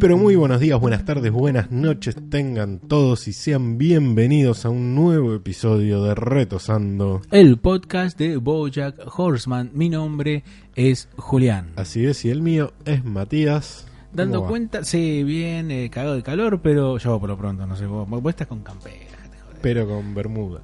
[0.00, 4.94] pero muy buenos días, buenas tardes, buenas noches tengan todos y sean bienvenidos a un
[4.94, 7.20] nuevo episodio de Retosando.
[7.30, 9.70] el podcast de Bojack Horseman.
[9.74, 10.42] Mi nombre
[10.74, 11.72] es Julián.
[11.76, 13.86] Así es, y el mío es Matías.
[14.10, 17.84] Dando cuenta, sí, bien, eh, cagado de calor, pero yo por lo pronto, no sé,
[17.84, 18.96] vos, vos estás con campera.
[19.60, 20.62] Pero con Bermuda.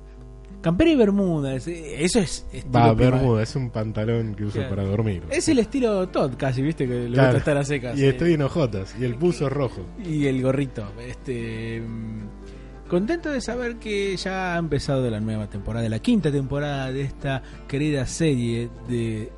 [0.66, 4.70] Campera y bermuda, es- eso es estilo Va, Bermuda, es un pantalón que uso Claro.
[4.70, 5.22] para dormir.
[5.30, 7.28] Es el estilo Todd casi, viste, que le Claro.
[7.34, 7.96] gusta estar a secas.
[7.96, 8.08] Y eh.
[8.08, 9.82] estoy en hojotas, y el buzo es rojo.
[10.04, 10.84] Y el gorrito.
[11.06, 11.80] Este.
[11.80, 17.02] mm, Contento de saber que ya ha empezado la nueva temporada, la quinta temporada de
[17.02, 19.30] esta querida serie de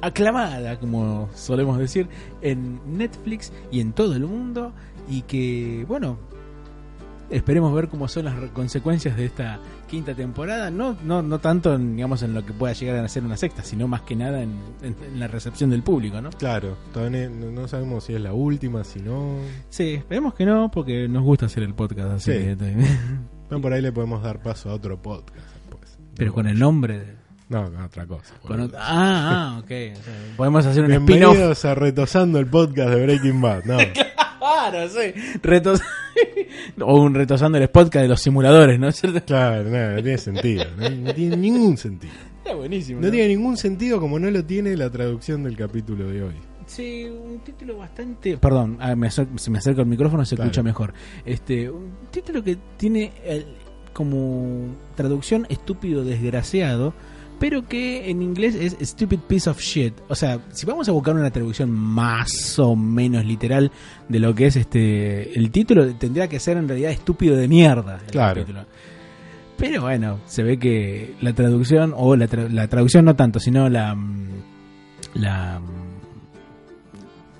[0.00, 2.08] aclamada, como solemos decir,
[2.40, 4.72] en Netflix y en todo el mundo.
[5.08, 6.18] Y que, bueno,
[7.30, 10.70] esperemos ver cómo son las re- consecuencias de esta quinta temporada.
[10.70, 13.64] No, no, no tanto, en, digamos, en lo que pueda llegar a ser una sexta,
[13.64, 16.30] sino más que nada en, en- en la recepción del público, ¿no?
[16.30, 19.38] Claro, todavía no, no sabemos si es la última, si no.
[19.70, 22.30] Sí, esperemos que no, porque nos gusta hacer el podcast así.
[22.32, 22.38] Sí.
[22.38, 22.56] que-
[23.48, 25.46] Bueno, por ahí le podemos dar paso a otro podcast.
[26.16, 26.98] Pero con el nombre.
[26.98, 27.16] de-
[27.48, 28.34] No, con otra cosa.
[28.42, 28.76] con boludo.
[28.76, 29.64] ot- ah, ah, ok.
[29.64, 31.08] O sea, podemos hacer un spin-off.
[31.32, 33.64] Bienvenidos a Retosando el podcast de Breaking Bad.
[33.64, 33.78] No.
[34.38, 35.38] Claro, sí.
[35.42, 35.80] Retos...
[36.80, 39.24] o un retosando el podcast de los simuladores, ¿no es cierto?
[39.24, 40.64] Claro, no, no tiene sentido.
[40.76, 42.12] No, no tiene ningún sentido.
[42.38, 43.00] Está buenísimo.
[43.00, 43.12] No ¿no?
[43.12, 46.34] tiene ningún sentido como no lo tiene la traducción del capítulo de hoy.
[46.66, 48.36] Sí, un título bastante.
[48.36, 50.50] Perdón, ah, me acer- si me acerco al micrófono se Claro.
[50.50, 50.92] escucha mejor.
[51.24, 53.46] Este, un título que tiene el-
[53.92, 56.94] como traducción estúpido desgraciado,
[57.38, 59.94] pero que en inglés es stupid piece of shit.
[60.08, 63.70] O sea, si vamos a buscar una traducción más o menos literal
[64.08, 68.00] de lo que es este el título, tendría que ser en realidad estúpido de mierda.
[68.04, 68.40] el Claro.
[68.40, 68.64] título.
[69.56, 73.68] Pero bueno, se ve que la traducción, o la, tra- la traducción no tanto, sino
[73.68, 73.94] la.
[73.94, 74.28] mm,
[75.14, 75.87] la mm,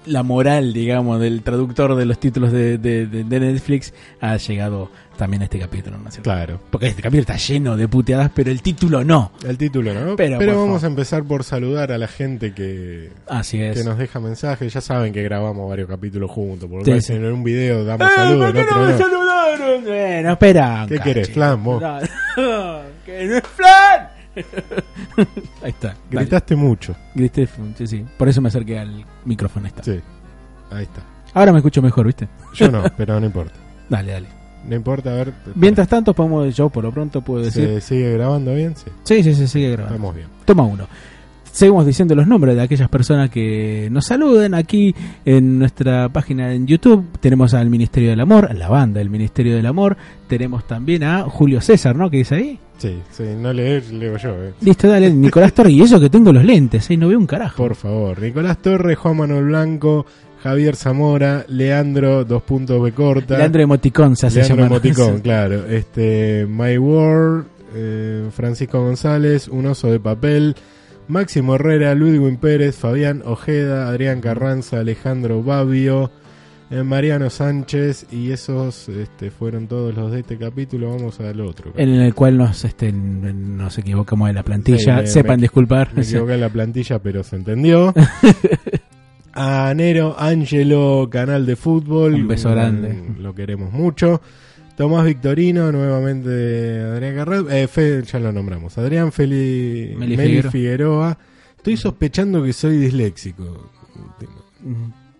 [0.08, 4.90] la moral, digamos, del traductor de los títulos de, de- de- de Netflix ha llegado
[5.16, 6.30] también a este capítulo, ¿no es cierto?
[6.30, 6.60] Claro.
[6.70, 9.32] Porque este capítulo está lleno de puteadas, pero el título no.
[9.46, 10.14] El título, ¿no?
[10.16, 10.84] Pero, Pero, vamos favor.
[10.84, 13.76] a empezar por saludar a la gente que, Así es.
[13.78, 14.72] que nos deja mensajes.
[14.72, 16.68] Ya saben que grabamos varios capítulos juntos.
[16.70, 17.12] Porque Sí, sí.
[17.14, 18.98] en un video damos ¡Eh, saludos, ¿por qué no me no.
[18.98, 19.84] saludaron?
[19.84, 20.86] Bueno, espera.
[20.88, 21.30] ¿Qué querés.
[21.30, 21.82] Flan, vos?
[21.82, 24.08] No, no, que no es flan.
[25.62, 25.88] Ahí está.
[25.88, 26.22] dale.
[26.26, 26.94] Gritaste mucho.
[27.14, 28.04] Grité, sí, sí.
[28.16, 29.66] Por eso me acerqué al micrófono.
[29.66, 29.82] Ahí está.
[29.82, 30.00] Sí.
[30.70, 31.02] Ahí está.
[31.34, 32.28] Ahora me escucho mejor, ¿viste?
[32.54, 33.54] Yo no, pero no importa.
[33.88, 34.28] Dale, dale.
[34.66, 35.32] No importa, a ver.
[35.54, 37.64] Mientras tanto, podemos, yo por lo pronto puedo decir.
[37.66, 38.74] ¿Se sigue grabando bien?
[38.76, 38.90] Sí.
[39.04, 39.94] Sí, sí, sí, sigue grabando.
[39.94, 40.28] Estamos bien.
[40.44, 40.86] Toma uno.
[41.52, 44.94] Seguimos diciendo los nombres de aquellas personas que nos saluden aquí
[45.24, 47.04] en nuestra página en YouTube.
[47.20, 49.96] Tenemos al Ministerio del Amor, la banda del Ministerio del Amor.
[50.28, 52.10] Tenemos también a Julio César, ¿no?
[52.10, 52.60] ¿Qué dice ahí?
[52.78, 53.24] Sí, sí.
[53.36, 54.52] No leer, leo yo, eh.
[54.60, 55.10] Listo, dale.
[55.10, 55.72] Nicolás Torres.
[55.72, 56.96] Y eso que tengo los lentes, ¿eh?
[56.96, 57.56] No veo un carajo.
[57.56, 58.20] Por favor.
[58.20, 60.06] Nicolás Torres, Juan Manuel Blanco,
[60.42, 63.36] Javier Zamora, Leandro, dos puntos B corta.
[63.36, 64.66] Leandro Emoticón se hace Leandro.
[64.66, 65.66] Emoticón, claro.
[65.66, 70.54] Este, My World, eh, Francisco González, Un Oso de Papel,
[71.08, 76.10] Máximo Herrera, Ludwig Pérez, Fabián Ojeda, Adrián Carranza, Alejandro Babio,
[76.70, 80.90] eh, Mariano Sánchez, y esos este, fueron todos los de este capítulo.
[80.90, 81.72] Vamos al otro.
[81.76, 85.00] En el cual nos, este, nos equivocamos de la plantilla.
[85.06, 85.94] Sí, Sepan me- disculpar.
[85.94, 87.94] Me equivoqué en la plantilla, pero se entendió.
[89.32, 92.14] A Nero Angelo, canal de fútbol.
[92.14, 93.14] Un beso grande.
[93.18, 94.20] Lo queremos mucho.
[94.78, 97.46] Tomás Victorino, nuevamente Adrián Carral.
[97.50, 98.78] Eh, Fe- ya lo nombramos.
[98.78, 100.50] Adrián Feli, Meli Meli, Figueroa.
[100.52, 101.18] Figueroa.
[101.56, 103.70] Estoy sospechando que soy disléxico.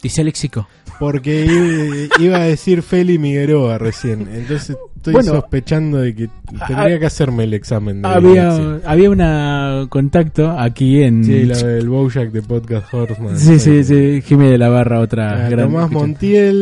[0.01, 0.69] Disléxico.
[1.01, 1.45] Porque
[2.21, 4.29] iba, a decir Feli Migueroa recién.
[4.33, 6.29] Entonces estoy Bueno, sospechando de que
[6.69, 11.25] tendría que hacerme el examen de Había, había una contacto aquí en.
[11.25, 13.37] Sí, la del Bojack de Podcast Horseman.
[13.39, 15.67] Sí, sí, sí, Jimmy de la Barra, otra Ah, gran.
[15.67, 16.55] Tomás Montiel,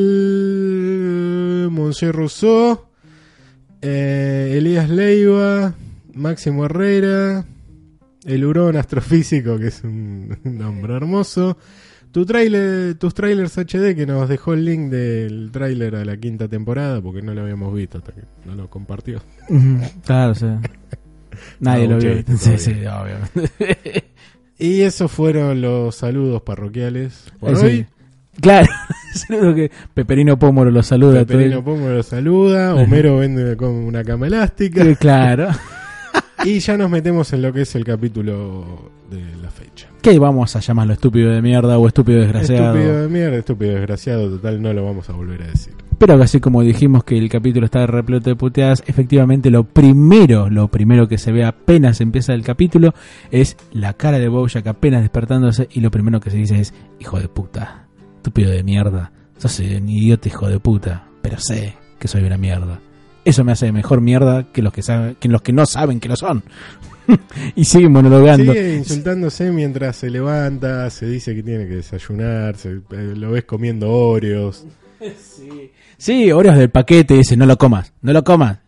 [1.71, 2.86] Monsieur Rousseau,
[3.83, 5.75] eh, Elías Leiva,
[6.15, 7.45] Máximo Herrera,
[8.25, 11.57] el Hurón Astrofísico, que es un nombre hermoso.
[12.13, 16.49] Tu trailer, tus trailers HD que nos dejó el link del tráiler a la quinta
[16.49, 19.21] temporada porque no lo habíamos visto hasta que no lo compartió.
[20.05, 20.47] Claro, sí.
[21.61, 22.25] Nadie No, lo vio.
[22.39, 23.19] Sí, sí, obvio.
[24.59, 27.87] Y esos fueron los saludos parroquiales por Eh, sí.
[28.41, 28.67] Claro,
[29.15, 31.25] Saludo que Peperino Pómoro lo saluda.
[31.25, 34.83] Peperino Pomo lo saluda, Homero vende con una cama elástica.
[34.85, 35.49] Eh, Claro.
[36.45, 39.89] y ya nos metemos en lo que es el capítulo de la fecha.
[40.03, 42.77] ¿Qué vamos a llamarlo estúpido de mierda o estúpido desgraciado?
[42.77, 45.75] Estúpido de mierda, estúpido desgraciado, total, no lo vamos a volver a decir.
[45.99, 50.69] Pero así como dijimos que el capítulo está repleto de puteadas, efectivamente lo primero, lo
[50.69, 52.93] primero que se ve apenas empieza el capítulo
[53.31, 57.19] es la cara de Bojack apenas despertándose y lo primero que se dice es hijo
[57.19, 57.86] de puta,
[58.27, 62.81] estúpido de mierda, sos un idiota hijo de puta, pero sé que soy una mierda.
[63.25, 66.09] Eso me hace mejor mierda que los que saben, que los que no saben que
[66.09, 66.43] lo son.
[67.55, 68.53] y sigue monologando.
[68.53, 73.45] Sigue insultándose mientras se levanta, se dice que tiene que desayunar, se- eh, lo ves
[73.45, 74.65] comiendo Oreos.
[75.99, 78.59] Sí, Oreos del paquete dice, no lo comas, no lo comas.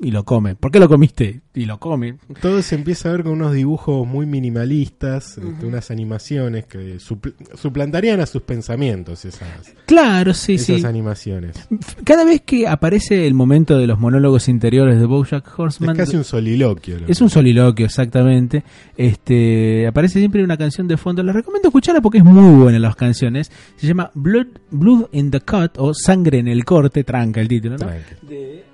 [0.00, 0.56] Y lo come.
[0.56, 1.42] ¿Por qué lo comiste?
[1.54, 2.16] Y lo come.
[2.42, 7.34] Todo se empieza a ver con unos dibujos muy minimalistas, este, unas animaciones que supl-
[7.54, 9.48] suplantarían a sus pensamientos esas,
[9.86, 10.86] Claro, sí, esas sí.
[10.86, 11.68] animaciones.
[12.02, 16.16] Cada vez que aparece el momento de los monólogos interiores de Bojack Es Horseman, casi
[16.16, 16.98] un soliloquio.
[16.98, 18.64] lo es que- un soliloquio exactamente.
[18.96, 21.22] Este aparece siempre una canción de fondo.
[21.22, 23.52] Les recomiendo escucharla porque es muy buena las canciones.
[23.76, 27.76] Se llama Blood Blood in the Cut o Sangre en el corte, tranca el título,
[27.76, 27.86] ¿no?
[27.86, 28.26] Tranqui.
[28.26, 28.64] de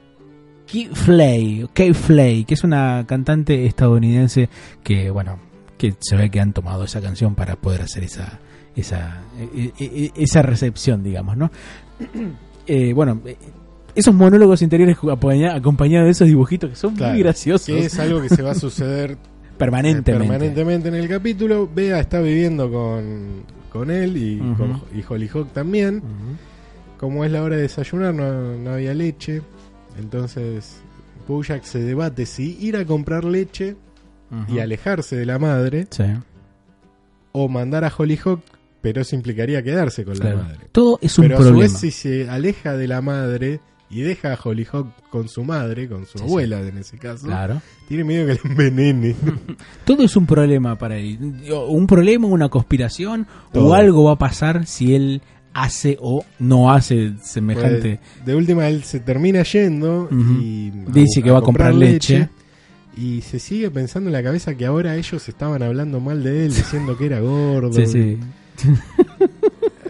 [0.73, 4.49] Kay Flay, Kay Flay, que es una cantante estadounidense
[4.85, 5.39] que, bueno,
[5.79, 8.39] que se ve que han tomado esa canción para poder hacer esa
[8.77, 11.51] esa e- e- e- esa recepción, digamos, ¿no?
[12.67, 13.37] Eh, bueno, eh,
[13.97, 17.99] esos monólogos interiores acompaña- acompañados de esos dibujitos que son Claro, muy graciosos Que es
[17.99, 19.17] algo que se va a suceder
[19.59, 20.29] permanentemente.
[20.29, 21.69] permanentemente en el capítulo.
[21.75, 23.43] Bea está viviendo con,
[23.73, 26.01] con él y, con, y Hollyhock también.
[26.97, 29.43] Como es la hora de desayunar, no, no había leche.
[29.99, 30.81] Entonces,
[31.29, 33.77] Bojack se debate si ir a comprar leche
[34.49, 36.05] y alejarse de la madre Sí,
[37.33, 38.41] o mandar a Hollyhock,
[38.81, 40.37] pero eso implicaría quedarse con claro.
[40.39, 40.59] la madre.
[40.73, 41.63] Todo es un Pero a su problema.
[41.73, 43.61] vez, si se aleja de la madre
[43.91, 47.61] y deja a Hollyhock con su madre, con su Sí, abuela en ese caso, Claro.
[47.89, 49.17] tiene miedo que le envenene.
[49.85, 51.19] Todo es un problema para él.
[51.69, 53.67] Un problema, una conspiración, Todo.
[53.67, 55.23] o algo va a pasar si él
[55.55, 58.01] hace o no hace semejante.
[58.15, 62.29] Pues, de última, él se termina yendo y Dice que va a comprar leche.
[62.97, 66.55] Y se sigue pensando en la cabeza que ahora ellos estaban hablando mal de él,
[66.55, 67.73] diciendo que era gordo.
[67.73, 68.19] Sí, sí.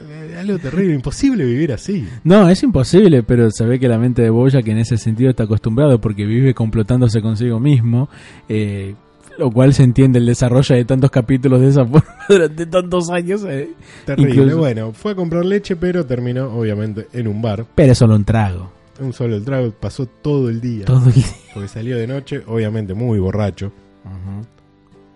[0.03, 2.07] Eh, Algo terrible, imposible vivir así.
[2.25, 5.31] No, es imposible, pero se ve que la mente de Boya, que en ese sentido
[5.31, 8.09] está acostumbrado porque vive complotándose consigo mismo,
[8.49, 8.95] eh,
[9.38, 13.44] lo cual se entiende el desarrollo de tantos capítulos de esa forma durante tantos años.
[13.49, 13.71] eh.
[14.06, 14.31] Terrible.
[14.35, 17.65] Incluso- Bueno, fue a comprar leche, pero terminó, obviamente, en un bar.
[17.75, 18.71] Pero solo un trago.
[19.00, 20.85] Un solo el trago, pasó todo el día.
[20.85, 21.25] Todo el día.
[21.55, 23.73] Porque salió de noche, obviamente muy borracho.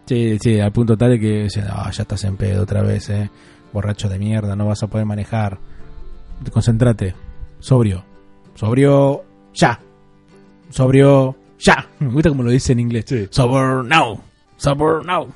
[0.07, 3.09] Sí, sí, al punto tal de que decían, "Ah, ya estás en pedo otra vez,
[3.11, 3.31] eh.
[3.73, 5.59] Borracho de mierda, no vas a poder manejar.
[6.53, 7.15] Concentrate.
[7.59, 8.05] Sobrio.
[8.55, 9.23] Sobrio.
[9.55, 9.81] Ya.
[10.71, 11.35] Sobrio.
[11.61, 11.89] Ya.
[12.01, 13.05] Me gusta como lo dice en inglés.
[13.09, 13.27] Sí.
[13.31, 14.21] Sober now.
[14.57, 15.29] Sober now.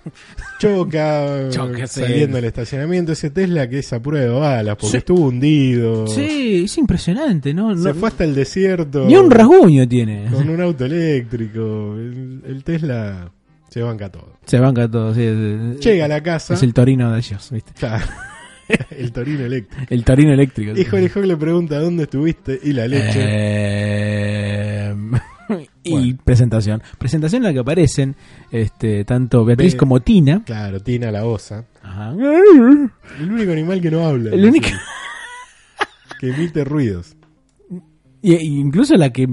[0.59, 3.13] Choca, Choca, saliendo del estacionamiento.
[3.13, 4.97] Ese Tesla que es a prueba de balas, porque Sí.
[4.99, 6.07] estuvo hundido.
[6.07, 7.77] Sí, es impresionante, ¿no?
[7.77, 9.07] Se No- fue hasta el desierto.
[9.07, 10.27] Ni un rasguño tiene.
[10.33, 11.95] Con un auto eléctrico.
[11.97, 13.31] El, el Tesla
[13.69, 14.39] se banca todo.
[14.47, 15.15] Se banca todo.
[15.15, 16.55] Sí, es, Llega a la casa.
[16.55, 17.73] es el torino de ellos, ¿viste?
[17.79, 18.05] Claro.
[18.91, 19.87] el Torino eléctrico.
[19.89, 20.73] El torino eléctrico.
[20.79, 23.19] Y Hollyhock le pregunta dónde estuviste y la leche.
[23.19, 24.08] Eh,
[25.89, 26.19] y Bueno.
[26.25, 26.83] presentación.
[26.99, 28.15] Presentación en la que aparecen
[28.53, 30.43] este, tanto Beatriz Be- como Tina.
[30.45, 31.65] Claro, Tina la osa.
[31.83, 32.13] Ajá.
[32.13, 34.31] El único animal que no habla.
[34.35, 34.69] El único-
[36.21, 37.17] Que emite ruidos.
[38.23, 39.29] Y, y incluso la que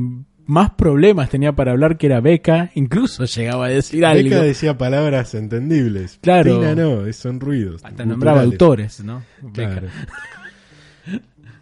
[0.48, 4.24] más problemas tenía para hablar, que era Beca, incluso llegaba a decir algo.
[4.24, 6.20] Beca decía palabras entendibles.
[6.22, 6.60] Claro.
[6.60, 7.84] Tina no, son ruidos.
[7.84, 9.24] Hasta nombraba autores, ¿no?
[9.42, 9.72] Beca.
[9.72, 9.88] Claro.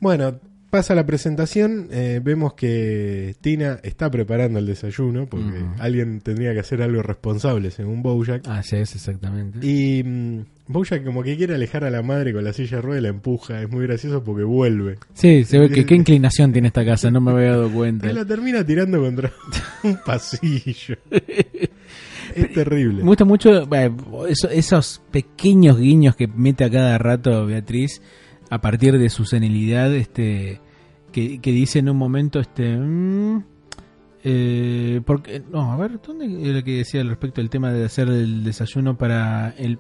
[0.02, 0.40] bueno,
[0.74, 1.88] pasa la presentación.
[1.92, 7.70] eh, vemos que Tina está preparando el desayuno porque alguien tendría que hacer algo responsable
[7.70, 8.42] según Bojack.
[8.48, 9.60] Ah, sí, es exactamente.
[9.62, 10.40] Y mm,
[10.70, 13.10] Bojack como que quiere alejar a la madre con la silla de rueda y la
[13.10, 13.62] empuja.
[13.62, 14.98] Es muy gracioso porque vuelve.
[15.14, 18.10] Sí, se ve que qué inclinación tiene esta casa, no me había dado cuenta.
[18.10, 19.32] Y la termina tirando contra
[19.84, 20.96] un pasillo.
[22.36, 23.04] es terrible.
[23.04, 23.92] Me gusta mucho eh,
[24.28, 28.02] eso- esos pequeños guiños que mete a cada rato Beatriz
[28.54, 30.62] a partir de su senilidad, este,
[31.12, 33.44] que, que dice en un momento, este, mm,
[34.24, 38.10] eh, porque, no, a ver, ¿dónde era que decía al respecto del tema de hacer
[38.10, 39.80] el desayuno para el,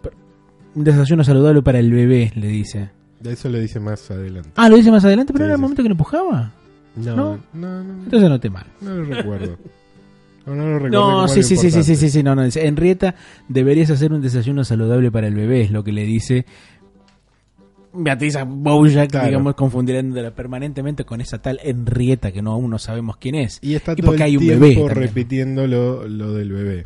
[0.73, 2.89] un desayuno saludable para el bebé, le dice.
[3.23, 4.49] Eso lo dice más adelante.
[4.55, 6.51] Ah, lo dice más adelante, pero Sí, era el momento que lo empujaba.
[6.95, 7.39] No, ¿No?
[7.53, 8.65] no, no, Entonces noté mal.
[8.81, 9.55] no lo recuerdo.
[10.45, 10.89] No, no lo.
[10.89, 12.43] No, sí, sí, sí, sí, sí, sí, sí, no, no.
[12.43, 13.15] dice, Henrietta,
[13.47, 16.45] deberías hacer un desayuno saludable para el bebé, es lo que le dice.
[17.93, 19.27] Beatriz a Bojack, Claro.
[19.27, 23.59] digamos, confundiéndola permanentemente con esa tal Henrietta que no aún no sabemos quién es.
[23.61, 26.85] Y está Y todo porque el hay un tiempo bebé repitiendo lo, lo del bebé.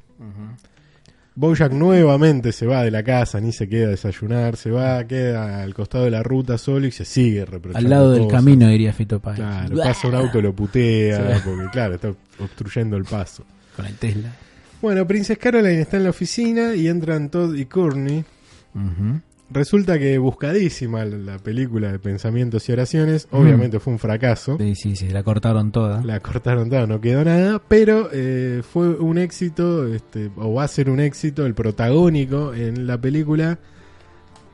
[1.35, 5.61] Bojack nuevamente se va de la casa, ni se queda a desayunar, se va, queda
[5.61, 8.39] al costado de la ruta solo y se sigue reprochando Al lado del cosas.
[8.39, 9.35] camino, diría Fito Páez.
[9.37, 11.41] Claro, pasa un auto, lo putea, Sí.
[11.45, 13.43] porque claro, está obstruyendo el paso.
[13.75, 14.33] Con el Tesla.
[14.81, 18.25] Bueno, Princess Caroline está en la oficina y entran Todd y Courtney.
[18.73, 19.21] Ujú.
[19.49, 24.57] Resulta que buscadísima la película de pensamientos y oraciones, obviamente fue un fracaso.
[24.59, 26.03] Sí, sí, sí, la cortaron toda.
[26.03, 30.67] La cortaron toda, no quedó nada, pero eh, fue un éxito, este, o va a
[30.67, 33.59] ser un éxito, el protagónico en la película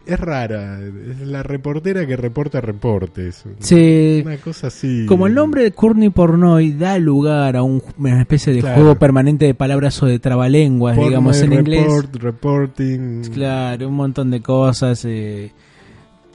[0.06, 3.44] es rara, es la reportera que reporta reportes.
[3.60, 5.06] Sí, Una cosa así.
[5.08, 8.76] como el nombre de Courtney Pornoy da lugar a un- una especie de Claro.
[8.76, 11.84] juego permanente de palabras o de trabalenguas, digamos, en inglés.
[11.86, 13.22] report, reporting.
[13.34, 15.52] Claro, un montón de cosas eh,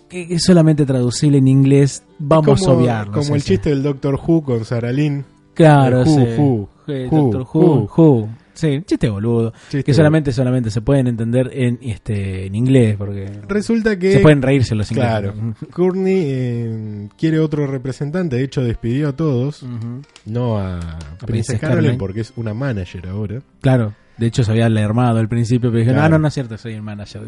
[0.09, 2.03] que es solamente traducible en inglés.
[2.19, 3.13] Vamos como, a obviarlo.
[3.13, 5.25] Como el chiste del Doctor Who con Sarah Lynn.
[5.55, 6.27] Claro, Who, sí.
[6.39, 8.29] Who, Eh, Who, Doctor Who, Who.
[8.59, 9.53] Sí, chiste boludo.
[9.69, 14.19] Chiste que solamente solamente se pueden entender en este en inglés porque Resulta que se
[14.19, 15.13] pueden reírse los ingleses.
[15.13, 15.55] Claro.
[15.73, 19.65] Courtney eh, quiere otro representante, de hecho despidió a todos,
[20.25, 21.99] no a, Princess Princess Caroline.
[21.99, 23.39] porque es una manager ahora.
[23.61, 23.95] Claro.
[24.17, 26.09] De hecho se había alarmado al principio, pero dije, Claro.
[26.09, 27.23] no, no, no es cierto, soy el manager.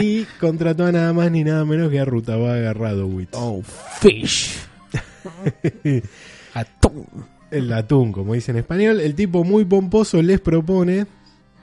[0.00, 3.30] y contrató a nada más ni nada menos que a Rutabaga Radowitz.
[3.32, 3.62] Oh,
[4.00, 4.56] fish.
[6.54, 7.04] Atún.
[7.50, 9.00] El atún, como dice en español.
[9.00, 11.06] El tipo muy pomposo les propone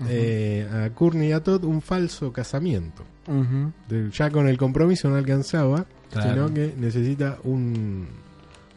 [0.09, 3.03] eh, a Courtney y a Todd un falso casamiento.
[3.89, 6.47] De- ya con el compromiso no alcanzaba, Claro.
[6.47, 8.07] sino que necesita un,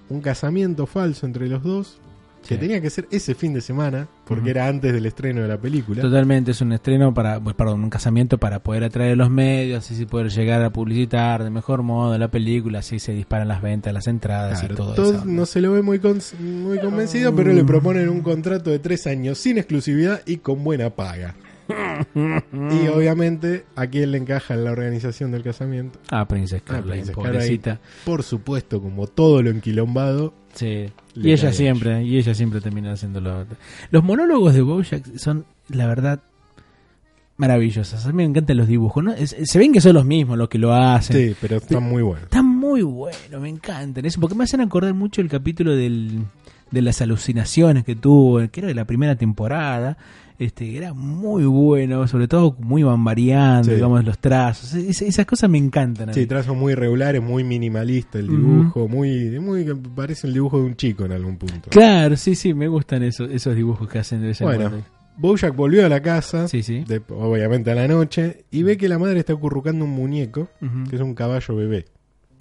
[0.08, 1.98] un casamiento falso entre los dos,
[2.46, 2.60] que Sí.
[2.60, 4.50] tenía que ser ese fin de semana, porque Ujú.
[4.50, 6.00] era antes del estreno de la película.
[6.00, 9.90] Totalmente, es un estreno para, pues, perdón, un casamiento para poder atraer a los medios,
[9.90, 13.92] así poder llegar a publicitar de mejor modo la película, así se disparan las ventas,
[13.92, 15.24] las entradas Claro, y todo eso.
[15.26, 19.06] no se lo ve muy, con- muy convencido, pero le proponen un contrato de tres
[19.06, 21.34] años sin exclusividad y con buena paga.
[21.68, 25.98] Y obviamente, ¿a quién le encaja en la organización del casamiento?
[26.10, 27.80] Ah, Princess Ah, Caroline, Princess pobrecita.
[28.04, 30.32] Por supuesto, como todo lo enquilombado.
[30.54, 30.86] Sí.
[31.14, 33.46] Y ella siempre, y ella siempre termina haciéndolo.
[33.90, 36.20] Los monólogos de Bojack son, la verdad,
[37.36, 38.04] maravillosos.
[38.04, 39.04] A mí me encantan los dibujos.
[39.04, 39.12] ¿no?
[39.12, 41.16] Es- se ven que son los mismos los que lo hacen.
[41.16, 42.22] Sí, pero está muy bueno.
[42.24, 44.04] Están muy buenos, me encantan.
[44.04, 46.24] Eso, porque me hacen acordar mucho el capítulo del,
[46.70, 49.96] de las alucinaciones que tuvo, que era de la primera temporada.
[50.38, 53.74] Este, era muy bueno, sobre todo muy van variando, Sí.
[53.74, 54.72] digamos, los trazos.
[54.74, 56.14] Es- esas cosas me encantan.
[56.14, 59.64] Sí, trazos muy regulares, muy minimalista el dibujo, muy, muy
[59.96, 61.70] parece el dibujo de un chico en algún punto.
[61.70, 64.86] Claro, sí, sí, me gustan esos, esos dibujos que hacen de vez en Bueno, cuando.
[65.16, 66.84] Bojack volvió a la casa, Sí, sí.
[66.86, 70.48] de- obviamente a la noche, y ve que la madre está acurrucando un muñeco,
[70.88, 71.86] que es un caballo bebé.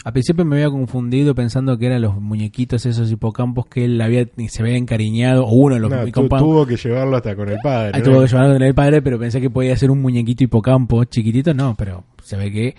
[0.08, 4.26] Al principio me había confundido pensando que eran los muñequitos esos hipocampos que él había,
[4.48, 7.92] se había encariñado, o uno de los No, tuvo que llevarlo hasta con el padre.
[7.94, 8.04] Ah, ¿no?
[8.06, 11.54] tuvo que llevarlo con el padre, pero pensé que podía ser un muñequito hipocampo chiquitito.
[11.54, 12.76] No, pero se ve que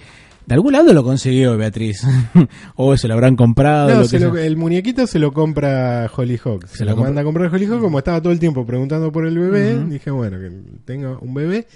[0.47, 2.03] de algún lado lo consiguió Beatriz.
[2.77, 3.91] o se lo habrán comprado.
[3.91, 6.65] No, lo que se lo- el muñequito se lo compra Hollyhock.
[6.65, 9.27] Se, Se lo lo manda a comprar Hollyhock, como estaba todo el tiempo preguntando por
[9.27, 10.51] el bebé, dije, bueno, que
[10.87, 11.67] tenga un bebé.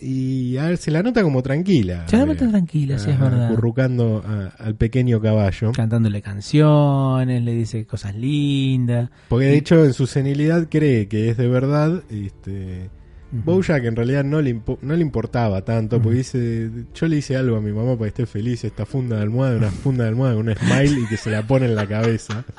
[0.00, 2.06] Y a ver, se la nota como tranquila.
[2.08, 3.46] Se la eh, nota tranquila, sí, es ah, verdad.
[3.52, 5.72] Acurrucando a- al pequeño caballo.
[5.72, 9.10] Cantándole canciones, le dice cosas lindas.
[9.28, 12.02] Porque de hecho en su senilidad cree que es de verdad.
[12.10, 12.90] Este,
[13.32, 13.42] Ujú.
[13.56, 16.00] Bojack en realidad no le, no le importaba tanto.
[16.00, 18.64] Porque dice, yo le hice algo a mi mamá para que esté feliz.
[18.64, 21.46] Esta funda de almohada, una funda de almohada con un smile y que se la
[21.46, 22.44] pone en la cabeza.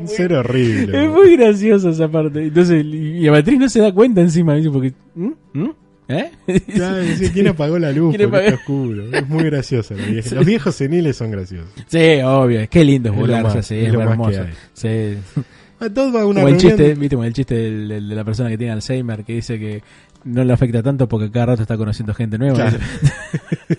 [0.00, 1.04] Un ser horrible.
[1.04, 2.44] Es muy graciosa esa parte.
[2.46, 4.54] Entonces, y a Beatriz no se da cuenta encima.
[4.54, 5.32] dice, Porque, ¿Mm?
[5.52, 5.70] ¿Mm?
[6.08, 6.30] ¿Eh?
[6.74, 8.14] Ya, dice, ¿Quién apagó la luz?
[8.16, 8.56] ¿Quién Porque apagó?
[8.56, 9.04] está oscuro.
[9.16, 9.94] Es muy gracioso.
[9.94, 10.34] la vieja.
[10.34, 11.70] Los viejos seniles son graciosos.
[11.86, 12.60] sí, obvio.
[12.68, 14.46] Qué lindo es Es burlarse así, es es, lo más hay.
[14.74, 15.42] Sí.
[15.80, 18.08] A todos va a una Como el reunión- chiste, viste, como el chiste del- del-
[18.08, 19.82] de la persona que tiene Alzheimer que dice que
[20.24, 22.54] no le afecta tanto porque cada rato está conociendo gente nueva.
[22.54, 22.78] Claro.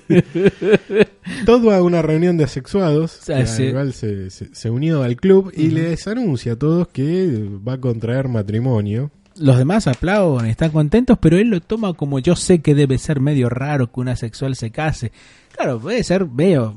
[1.45, 3.19] Todd va a una reunión de asexuados.
[3.29, 3.63] Ah, que sí.
[3.63, 7.77] igual se, se- se unió al club y les anuncia a todos que va a
[7.79, 9.11] contraer matrimonio.
[9.37, 13.19] Los demás aplauden, están contentos, pero él lo toma como yo sé que debe ser
[13.19, 15.11] medio raro que una sexual se case.
[15.55, 16.75] Claro, puede ser medio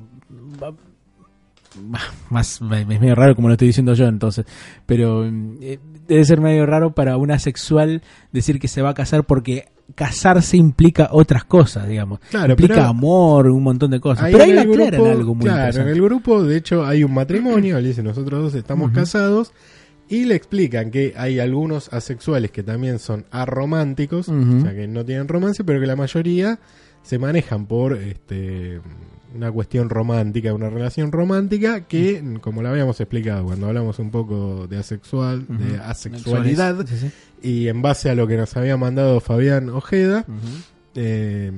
[2.31, 4.47] más es medio raro como lo estoy diciendo yo entonces,
[4.87, 8.95] pero mm, eh, debe ser medio raro para una sexual decir que se va a
[8.95, 12.19] casar porque casarse implica otras cosas, digamos.
[12.31, 14.29] Claro, implica pero- amor, un montón de cosas.
[14.33, 17.13] pero ahí el aclaran grupo- algo muy claro, en el grupo, de hecho, hay un
[17.13, 17.79] matrimonio.
[17.81, 19.53] le dicen, nosotros dos estamos casados.
[20.09, 25.05] Y le explican que hay algunos asexuales que también son arománticos, o sea que no
[25.05, 26.59] tienen romance, pero que la mayoría
[27.03, 28.81] se manejan por este
[29.35, 34.67] una cuestión romántica, una relación romántica que, como lo habíamos explicado cuando hablamos un poco
[34.67, 37.11] de asexual, de asexualidad, Sí, sí.
[37.43, 40.25] y en base a lo que nos había mandado Fabián Ojeda.
[40.97, 41.53] Eh,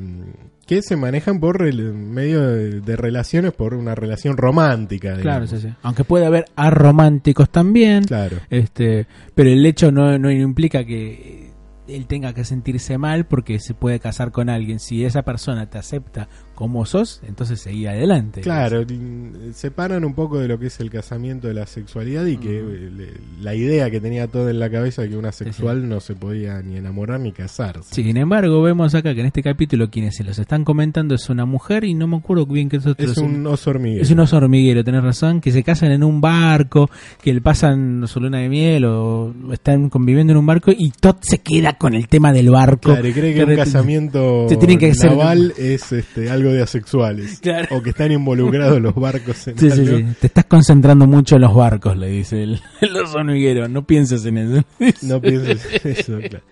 [0.66, 5.16] que se manejan por el medio de, de relaciones, por una relación romántica.
[5.20, 5.68] Claro, sí, sí.
[5.82, 8.04] Aunque puede haber arománticos también.
[8.04, 8.36] Claro.
[8.50, 11.52] Este, pero el hecho no, no implica que
[11.88, 14.78] él tenga que sentirse mal porque se puede casar con alguien.
[14.78, 16.28] Si esa persona te acepta
[16.58, 18.40] como sos, entonces seguí adelante.
[18.40, 22.36] Claro, y, separan un poco de lo que es el casamiento de la sexualidad y
[22.36, 25.88] que le- la idea que tenía todo en la cabeza de que una Sí, sexual
[25.88, 27.94] no se podía ni enamorar ni casarse.
[27.94, 31.44] Sin embargo, vemos acá que en este capítulo quienes se los están comentando es una
[31.46, 33.08] mujer y no me acuerdo bien qué es otro.
[33.08, 34.02] Es un oso hormiguero.
[34.02, 36.90] Es un oso hormiguero, tenés razón, que se casan en un barco,
[37.22, 41.18] que le pasan su luna de miel o están conviviendo en un barco y Todd
[41.20, 42.90] se queda con el tema del barco.
[42.94, 46.62] Claro, cree que un re- casamiento te tienen que hacer- naval es este, algo de
[46.62, 47.40] asexuales.
[47.40, 47.76] Claro.
[47.76, 50.12] O que están involucrados los barcos en Sí, algo.
[50.20, 53.68] Te estás concentrando mucho en los barcos, le dice el, el oso hormiguero.
[53.68, 54.64] No pienses en eso.
[55.02, 56.44] No pienses en eso, claro.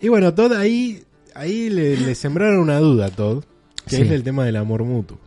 [0.00, 1.02] Y bueno, Todd ahí,
[1.34, 3.44] ahí le, le sembraron una duda a Todd,
[3.86, 4.02] que Sí.
[4.02, 5.18] es el tema del amor mutuo.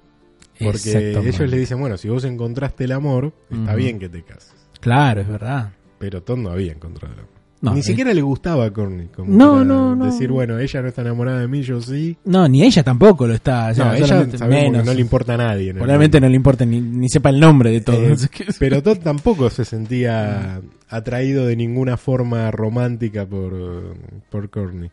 [0.60, 4.54] Porque ellos le dicen, bueno, si vos encontraste el amor, está bien que te cases.
[4.80, 5.74] Claro, es verdad.
[5.98, 7.41] Pero Todd no había encontrado el amor.
[7.62, 9.08] No, Ni eh, siquiera le gustaba a Courtney.
[9.16, 10.06] Como No, no, no.
[10.06, 12.18] Decir, bueno, ella no está enamorada de mí, yo sí.
[12.26, 13.70] No, ni ella tampoco lo está.
[13.70, 14.84] o sea, no, ella menos.
[14.84, 15.72] no le importa a nadie.
[15.72, 17.98] Probablemente no le importa ni, ni sepa el nombre de todo.
[17.98, 18.18] Eh,
[18.58, 23.96] pero Todd tampoco se sentía atraído de ninguna forma romántica por,
[24.32, 24.90] por Courtney.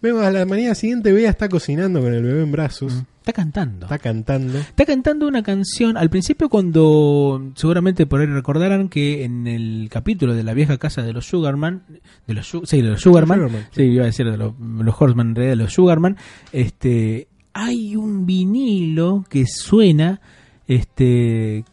[0.00, 3.86] Vemos a la mañana siguiente, Bea está cocinando con el bebé en brazos, Está cantando.
[3.86, 4.58] está cantando.
[4.58, 5.96] Está cantando una canción.
[5.96, 11.00] Al principio, cuando seguramente por ahí recordarán que en el capítulo de la vieja casa
[11.00, 11.84] de los Sugarman,
[12.26, 15.28] de los, sí, de los Sugarman, Sugarman, sí, iba a decir de los, los Horseman,
[15.28, 16.18] en realidad de los Sugarman,
[16.52, 20.20] este, hay un vinilo que suena,
[20.68, 21.64] este,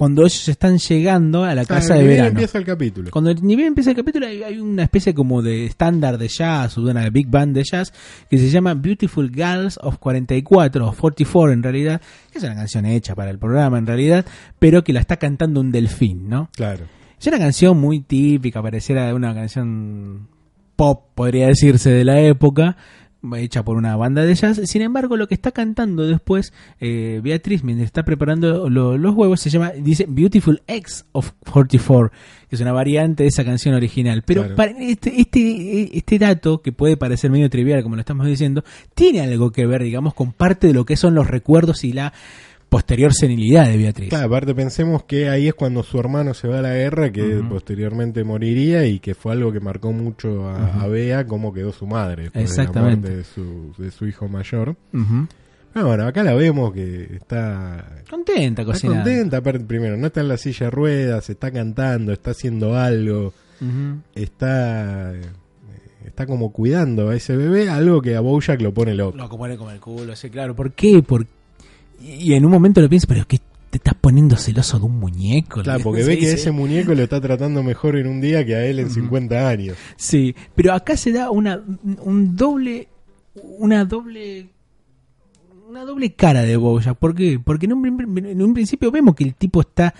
[0.00, 2.28] cuando ellos están llegando a la casa Ah, de ni bien verano.
[2.30, 3.10] empieza el capítulo.
[3.10, 6.78] Cuando ni bien empieza el capítulo hay, hay una especie como de estándar de jazz
[6.78, 7.92] o de una big band de jazz
[8.30, 12.00] que se llama Beautiful Girls of 44 o 44 en realidad,
[12.32, 14.24] que es una canción hecha para el programa en realidad,
[14.58, 16.48] pero que la está cantando un delfín, ¿no?
[16.56, 16.86] Claro.
[17.20, 20.28] Es una canción muy típica, pareciera una canción
[20.76, 22.78] pop, podría decirse, de la época,
[23.36, 24.60] hecha por una banda de jazz.
[24.64, 29.40] Sin embargo, lo que está cantando después eh, Beatriz, mientras está preparando lo- los huevos,
[29.40, 32.10] se llama, dice Beautiful X of 44,
[32.48, 34.22] que es una variante de esa canción original.
[34.24, 34.56] Pero Claro.
[34.56, 39.20] para este, este, este dato, que puede parecer medio trivial, como lo estamos diciendo, tiene
[39.20, 42.12] algo que ver, digamos, con parte de lo que son los recuerdos y la
[42.70, 44.08] posterior senilidad de Beatriz.
[44.08, 47.42] Claro, aparte pensemos que ahí es cuando su hermano se va a la guerra, que
[47.48, 52.30] posteriormente moriría y que fue algo que marcó mucho a, Bea, cómo quedó su madre
[52.32, 53.14] Exactamente.
[53.14, 54.76] de su, de su hijo mayor.
[55.74, 59.04] Ah, bueno, acá la vemos que está, Contenta está cocinando.
[59.04, 59.36] contenta.
[59.36, 63.32] aparte, primero, no está en la silla de ruedas, está cantando, está haciendo algo,
[64.14, 65.22] está, eh,
[66.04, 69.16] está como cuidando a ese bebé, algo que a Bojack lo pone loco.
[69.16, 70.56] Lo pone como el culo, sí, claro.
[70.56, 71.02] ¿Por qué?
[71.02, 71.26] Por...
[72.00, 73.38] Y en un momento lo piensa, pero es que
[73.70, 75.62] te estás poniendo celoso de un muñeco.
[75.62, 76.34] Claro, porque sí, ve que sí.
[76.34, 78.94] ese muñeco lo está tratando mejor en un día que a él en Ujú.
[78.94, 79.76] 50 años.
[79.96, 81.62] Sí, pero acá se da una
[82.02, 82.88] un doble
[83.58, 84.48] una doble
[85.68, 86.98] una doble cara de Bojack.
[86.98, 87.38] ¿Por qué?
[87.38, 89.94] Porque en un, en un principio vemos que el tipo está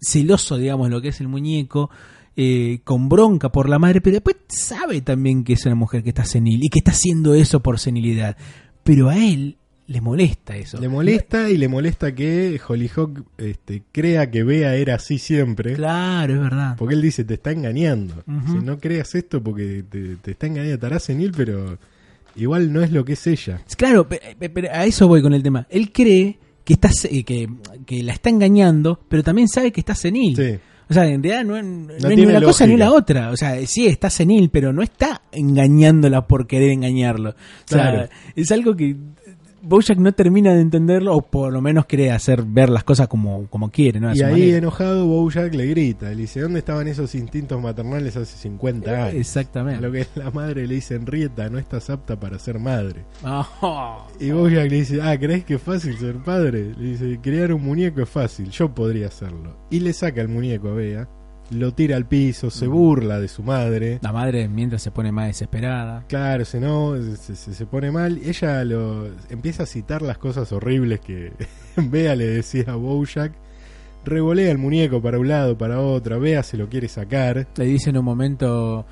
[0.00, 1.90] celoso, digamos, lo que es el muñeco,
[2.34, 6.08] eh, con bronca por la madre, pero después sabe también que es una mujer que
[6.08, 8.38] está senil y que está haciendo eso por senilidad.
[8.82, 9.58] Pero a él
[9.90, 10.78] le molesta eso.
[10.80, 15.74] Le molesta y le molesta que Hollyhock este, crea que Bea era así siempre.
[15.74, 16.76] Claro, es verdad.
[16.78, 18.22] Porque él dice, te está engañando.
[18.24, 20.74] Dice, no creas esto porque te, te está engañando.
[20.74, 21.76] Estará senil, pero
[22.36, 23.62] igual no es lo que es ella.
[23.76, 25.66] Claro, pe- pe- pero a eso voy con el tema.
[25.68, 27.48] Él cree que está que,
[27.84, 30.36] que la está engañando, pero también sabe que está senil.
[30.36, 30.56] Sí.
[30.88, 31.64] O sea, en realidad no, es-
[32.02, 33.30] no es ni una cosa ni la otra.
[33.30, 37.30] O sea, sí está senil, pero no está engañándola por querer engañarlo.
[37.30, 37.34] O
[37.66, 38.08] sea, Claro.
[38.34, 38.96] es algo que
[39.62, 43.46] Bojack no termina de entenderlo, o por lo menos quiere hacer ver las cosas como,
[43.48, 44.14] como quiere, ¿no?
[44.14, 44.58] Y ahí manera.
[44.58, 46.10] enojado Bojack le grita.
[46.10, 49.14] Le dice, ¿dónde estaban esos instintos maternales hace 50 años?
[49.14, 49.80] A Exactamente.
[49.80, 53.04] lo que la madre le dice, Henrietta, no estás apta para ser madre.
[53.24, 54.06] Oh.
[54.18, 56.72] Y Bojack le dice, ah, ¿crees que es fácil ser padre?
[56.76, 59.56] Le dice, crear un muñeco es fácil, yo podría hacerlo.
[59.70, 61.08] Y le saca el muñeco a Bea,
[61.50, 63.98] lo tira al piso, se burla de su madre.
[64.02, 66.04] La madre mientras se pone más desesperada.
[66.08, 68.18] Claro, se no, se, se- pone mal.
[68.24, 71.32] Ella lo empieza a citar las cosas horribles que
[71.76, 73.32] Bea le decía a Bojack.
[74.04, 76.18] Revolea el muñeco para un lado, para otro.
[76.20, 77.46] Bea se lo quiere sacar.
[77.56, 78.86] Le dice en un momento,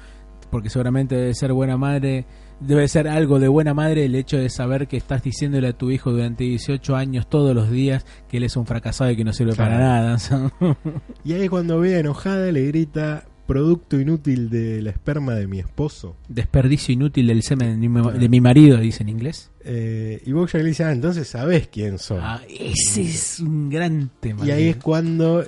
[0.50, 2.26] porque seguramente debe ser buena madre,
[2.60, 5.90] Debe ser algo de buena madre el hecho de saber que estás diciéndole a tu
[5.90, 9.32] hijo durante 18 años todos los días que él es un fracasado y que no
[9.32, 10.18] sirve para nada.
[11.24, 16.16] Y ahí cuando ve enojada le grita producto inútil de la esperma de mi esposo.
[16.28, 19.50] Desperdicio inútil del semen de mi, de mi marido, dice en inglés.
[19.64, 22.20] Eh, y Bojack le dice, ah, entonces sabes quién son.
[22.20, 24.44] Ah, ese es un gran tema.
[24.44, 25.46] y ahí es cuando eh,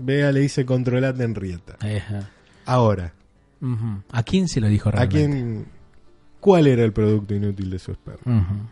[0.00, 1.76] Vega le dice controlate Henrietta.
[1.80, 2.30] Ajá.
[2.66, 3.14] Ahora.
[4.10, 5.26] ¿A quién se lo dijo ¿a realmente?
[5.26, 5.64] quién,
[6.40, 8.66] ¿cuál era el producto inútil de su esperma?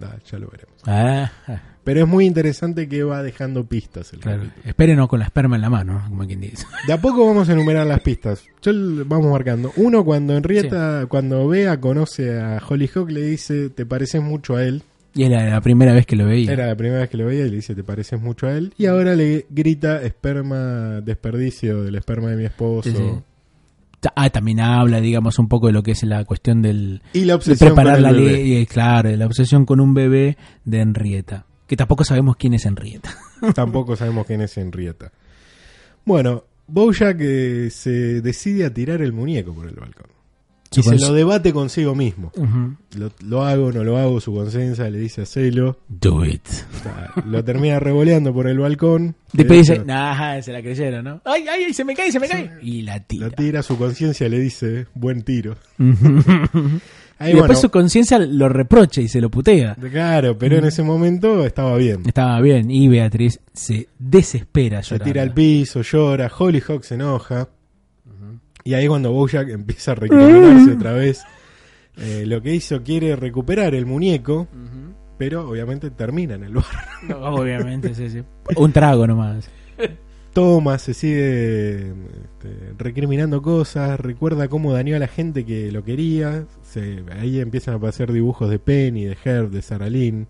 [0.00, 0.74] Ah, ya lo veremos.
[0.86, 1.30] Ah,
[1.84, 4.44] Pero es muy interesante que va dejando pistas el claro.
[4.64, 6.08] Espérenos con la esperma en la mano, ¿no?
[6.08, 6.66] como quien dice.
[6.86, 8.44] De a poco vamos a enumerar las pistas.
[8.62, 8.72] Yo
[9.04, 9.72] vamos marcando.
[9.76, 14.82] Uno, cuando Henrietta, cuando Bea conoce a Hollyhock, le dice, te pareces mucho a él.
[15.14, 16.50] Y era la primera vez que lo veía.
[16.52, 18.72] Era la primera vez que lo veía y le dice, te pareces mucho a él.
[18.78, 22.88] Y ahora le grita, esperma, desperdicio del esperma de mi esposo.
[22.88, 23.22] Sí, sí.
[24.16, 27.26] Ah, también habla, digamos, un poco de lo que es la cuestión del Y la
[27.26, 28.32] de obsesión preparar con la bebé.
[28.32, 31.46] ley, claro, la obsesión con un bebé de Henrietta.
[31.66, 33.10] Que tampoco sabemos quién es Henrietta.
[33.54, 35.10] Tampoco sabemos quién es Henrietta.
[36.04, 40.11] Bueno, Bojack eh, se decide a tirar el muñeco por el balcón.
[40.74, 42.32] Y se lo debate consigo mismo.
[42.96, 45.78] Lo, lo hago, no lo hago, su conciencia le dice hacelo.
[45.88, 46.46] Do it.
[46.46, 49.14] O sea, lo termina revoleando por el balcón.
[49.32, 51.20] Después De dice, nah, se la creyeron, ¿no?
[51.24, 52.50] Ay, ay, ay, se me cae, se me cae.
[52.62, 53.26] Y la tira.
[53.26, 55.56] Lo tira, su conciencia le dice, buen tiro.
[57.18, 59.76] Ahí, y después bueno, su conciencia lo reprocha y se lo putea.
[59.76, 62.02] Claro, pero en ese momento estaba bien.
[62.04, 62.68] Estaba bien.
[62.70, 65.04] Y Beatriz se desespera Se llorando.
[65.12, 67.48] tira al piso, llora, Hollyhock se enoja.
[68.64, 71.22] Y ahí cuando Bojack empieza a recriminarse otra vez.
[71.96, 74.46] eh, lo que hizo quiere recuperar el muñeco,
[75.18, 76.64] pero obviamente termina en el bar.
[77.08, 78.22] No, obviamente, sí, sí.
[78.56, 79.48] Un trago nomás.
[80.32, 86.46] Toma, se sigue este, recriminando cosas, recuerda cómo dañó a la gente que lo quería.
[86.62, 90.28] Se, ahí empiezan a aparecer dibujos de Penny, de Herb, de Sarah Lynn.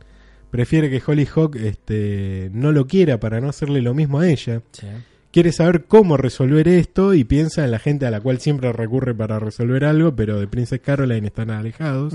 [0.51, 4.63] Prefiere que Hollyhock este, no lo quiera para no hacerle lo mismo a ella.
[5.33, 9.15] Quiere saber cómo resolver esto y piensa en la gente a la cual siempre recurre
[9.15, 12.15] para resolver algo, pero de Princess Caroline están alejados.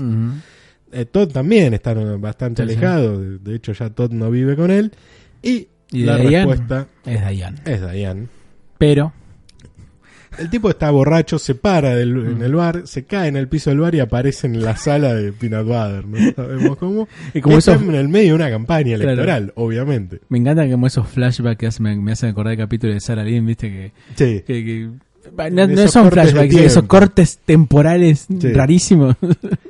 [0.92, 4.70] Eh, Todd también está bastante Sí, alejado, de, de hecho ya Todd no vive con
[4.70, 4.92] él.
[5.42, 7.58] Y, Y la Diane respuesta Es Diane.
[7.66, 8.26] es Diane.
[8.78, 9.12] Pero,
[10.38, 12.36] El tipo está borracho, se para del- Mm.
[12.36, 15.14] en el bar, se cae en el piso del bar y aparece en la sala
[15.14, 16.06] de Peanut Butter.
[16.06, 17.08] No sabemos cómo.
[17.34, 19.10] y como esos, en el medio de una campaña Claro.
[19.12, 20.20] electoral, obviamente.
[20.28, 23.46] me encanta como esos flashbacks que me, me hacen acordar el capítulo de Sarah Lynn,
[23.46, 24.42] viste que, Sí.
[24.46, 24.88] que- que-
[25.50, 28.52] no, son flashbacks, esos cortes temporales Sí.
[28.52, 29.16] rarísimos.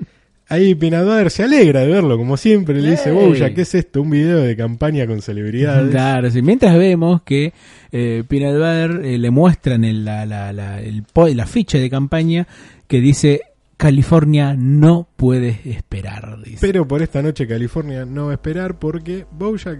[0.50, 2.80] Ahí Butter se alegra de verlo, como siempre.
[2.80, 3.12] Le dice.
[3.12, 4.00] Boya, ¿qué es esto?
[4.00, 5.90] Un video de campaña con celebridades.
[5.90, 6.40] Claro, sí.
[6.40, 7.52] Mientras vemos que
[7.92, 12.46] eh, eh, le muestran el, la, la, la, el la ficha de campaña
[12.86, 13.42] que dice
[13.78, 16.36] California no puedes esperar.
[16.42, 16.58] Dice.
[16.60, 19.78] Pero por esta noche California no va a esperar porque Bojack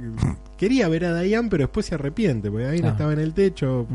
[0.56, 2.92] quería ver a Diane, pero después se arrepiente, porque Diane Ah.
[2.92, 3.88] estaba en el techo,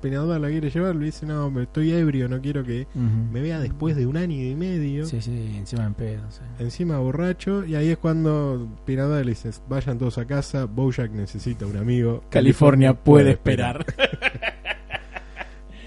[0.00, 3.58] Butter la quiere llevar, le dice, no, me estoy ebrio, no quiero que me vea
[3.58, 5.04] después de un año y medio.
[5.06, 6.22] Sí, sí, encima en pedo.
[6.30, 6.40] sí.
[6.60, 11.66] Encima borracho, y ahí es cuando Butter le dice, vayan todos a casa, Bojack necesita
[11.66, 12.22] un amigo.
[12.30, 13.84] California puede esperar.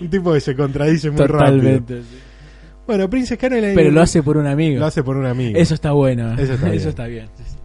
[0.01, 1.77] Un tipo que se contradice muy rápido.
[1.87, 2.03] Sí.
[2.91, 4.79] Bueno, Princess Caroline Pero lo hace por un amigo.
[4.79, 5.57] lo hace por un amigo.
[5.57, 6.33] Eso está bueno.
[6.37, 6.53] Eso
[6.89, 7.27] está bien.
[7.37, 7.57] sí, sí.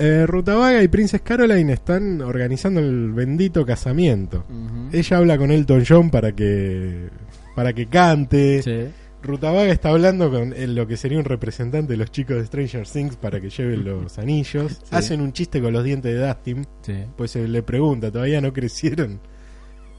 [0.00, 4.44] Eh, Rutavaga y Princess Caroline están organizando el bendito casamiento.
[4.92, 7.08] Ella habla con Elton John para que
[7.56, 8.62] para que cante.
[8.62, 8.84] Sí.
[9.20, 12.86] Rutavaga está hablando con el- lo que sería un representante de los chicos de Stranger
[12.86, 14.80] Things para que lleven los anillos.
[14.92, 16.64] Hacen un chiste con los dientes de Dustin.
[16.82, 16.94] Sí.
[17.16, 19.18] Pues se le pregunta, ¿todavía no crecieron?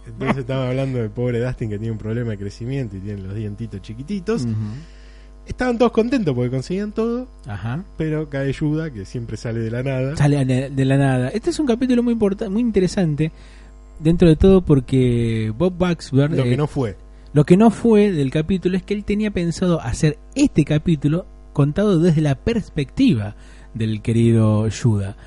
[0.10, 3.36] Entonces estaba hablando del pobre Dustin que tiene un problema de crecimiento y tiene los
[3.36, 4.46] dientitos chiquititos.
[5.46, 7.84] Estaban todos contentos porque conseguían todo, Ajá.
[7.98, 10.16] pero cae Yuda, que siempre sale de la nada.
[10.16, 11.30] Sale de de la nada.
[11.30, 13.32] Este es un capítulo muy importante, muy interesante
[14.00, 16.96] dentro de todo porque Bob Baxter Lo eh, que no fue.
[17.34, 22.00] lo que no fue del capítulo es que él tenía pensado hacer este capítulo contado
[22.00, 23.36] desde la perspectiva
[23.74, 25.18] del querido Yuda.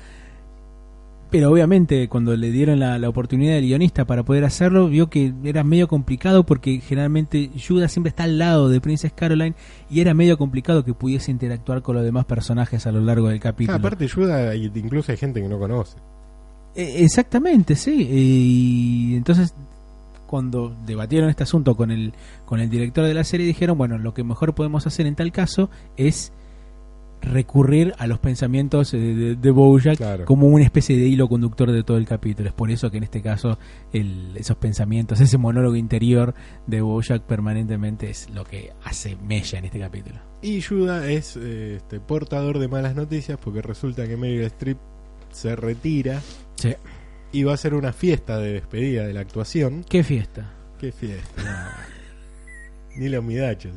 [1.33, 5.33] Pero obviamente cuando le dieron la, la oportunidad del guionista para poder hacerlo, vio que
[5.43, 9.55] era medio complicado porque generalmente Yuda siempre está al lado de Princess Caroline
[9.89, 13.37] y era medio complicado que pudiese interactuar con los demás personajes a lo largo del
[13.37, 13.77] Ah, capítulo.
[13.77, 15.97] aparte Yuda, y incluso hay gente que no conoce.
[16.75, 18.07] Eh, Exactamente, sí.
[18.11, 19.55] Y entonces,
[20.27, 22.13] cuando debatieron este asunto con el,
[22.45, 25.31] con el director de la serie, dijeron, bueno, lo que mejor podemos hacer en tal
[25.31, 26.31] caso es
[27.23, 30.25] recurrir a los pensamientos eh, de, de Bojack Claro.
[30.25, 32.49] como una especie de hilo conductor de todo el capítulo.
[32.49, 33.57] Es por eso que en este caso
[33.93, 36.33] el- esos pensamientos, ese monólogo interior
[36.67, 40.19] de Bojack permanentemente es lo que hace mella en este capítulo.
[40.41, 44.77] Y Yuda es eh, este, portador de malas noticias porque resulta que Meryl Streep
[45.31, 46.21] se retira
[46.55, 46.73] Sí.
[47.31, 49.83] y va a hacer una fiesta de despedida de la actuación.
[49.89, 50.51] ¿Qué fiesta?
[50.79, 51.77] ¿Qué fiesta?
[52.95, 53.73] Ni los midachos.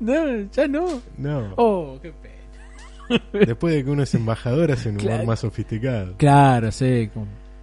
[0.00, 0.14] No,
[0.52, 1.00] ya no.
[1.18, 1.54] No.
[1.56, 3.22] Oh, qué pena.
[3.46, 5.24] Después de que uno es embajador, hace un humor Claro.
[5.26, 6.14] más sofisticado.
[6.16, 7.10] Claro, sí.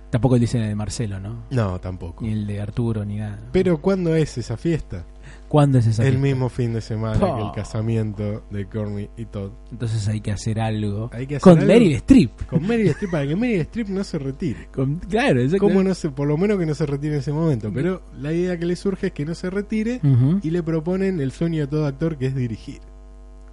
[0.10, 1.44] Tampoco el diseño de Marcelo, ¿no?
[1.52, 2.24] No, tampoco.
[2.24, 3.40] Ni el de Arturo, ni nada.
[3.52, 5.06] Pero ¿cuándo es esa fiesta?
[5.48, 6.28] ¿Cuándo es esa el fiesta?
[6.28, 7.52] mismo fin de semana que el Oh.
[7.56, 9.52] casamiento de Corny y Todd.
[9.72, 11.10] Entonces hay que hacer algo.
[11.14, 11.68] Hay que hacer con algo.
[11.68, 12.32] Meryl Streep.
[12.48, 14.68] Con Meryl Streep para que Meryl Streep no se retire.
[14.74, 15.66] Con- claro, exacto.
[15.68, 17.72] ¿Cómo no se, por lo menos que no se retire en ese momento?
[17.74, 20.02] Pero la idea que le surge es que no se retire
[20.44, 22.80] y le proponen el sueño de todo actor que es dirigir.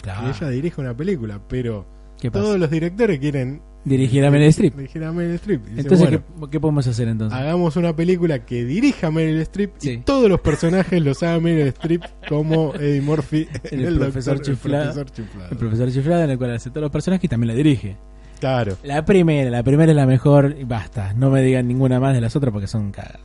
[0.02, 0.26] Claro.
[0.26, 1.87] Y ella dirige una película, pero
[2.32, 4.75] todos los directores quieren Dirigir a Meryl Streep.
[4.77, 5.61] dirigir a Meryl Streep.
[5.66, 7.38] Y dice, Entonces, bueno, ¿qué, qué podemos hacer entonces?
[7.38, 9.90] hagamos una película que dirija a Meryl Streep Sí.
[9.90, 14.51] y todos los personajes los haga Meryl Streep como Eddie Murphy El el, profesor doctor-
[14.51, 14.85] el chiflado.
[14.94, 15.51] profesor chiflado.
[15.51, 17.97] El profesor Chiflada, en el cual hace todos los personajes y también la dirige.
[18.40, 18.77] Claro.
[18.83, 21.12] La primera, la primera es la mejor y basta.
[21.14, 23.20] No me digan ninguna más de las otras porque son cagadas.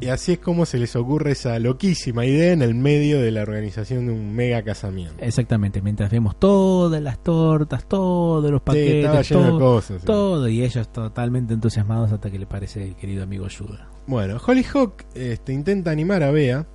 [0.00, 3.42] Y así es como se les ocurre esa loquísima idea en el medio de la
[3.42, 5.14] organización de un mega casamiento.
[5.18, 10.00] Exactamente, mientras vemos todas las tortas, todos los paquetes, todo, de cosas.
[10.00, 10.06] sí.
[10.06, 13.88] todo, y ellos totalmente entusiasmados hasta que le parece el querido amigo Yuda.
[14.06, 16.66] Bueno, Hollyhock este, intenta animar a Bea,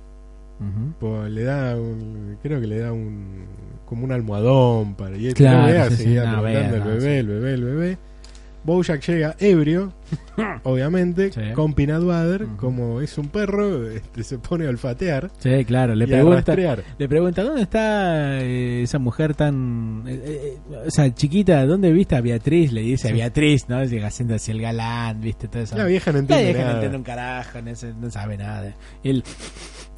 [0.98, 3.46] pues, le da un, creo que le da un
[3.86, 7.64] como un almohadón para y Claro, Bea sí, seguía no, el bebé, el bebé, el
[7.64, 7.98] bebé.
[8.64, 9.92] Bojack llega ebrio,
[10.64, 11.40] obviamente, Sí.
[11.54, 12.56] con butter, Ujú.
[12.56, 16.54] como es un perro, este, se pone a olfatear Sí, claro, le pregunta,
[16.98, 20.04] le pregunta, ¿dónde está eh, esa mujer tan...
[20.06, 22.72] eh, eh, esa chiquita, ¿dónde viste a Beatriz?
[22.72, 23.12] Le dice a.
[23.12, 23.82] Beatriz, ¿no?
[23.84, 25.48] Llega haciendo así el galán, ¿viste?
[25.48, 25.76] Toda esa...
[25.76, 28.74] La vieja no La entiende vieja no entiende un carajo, no sabe nada.
[29.02, 29.24] Y él,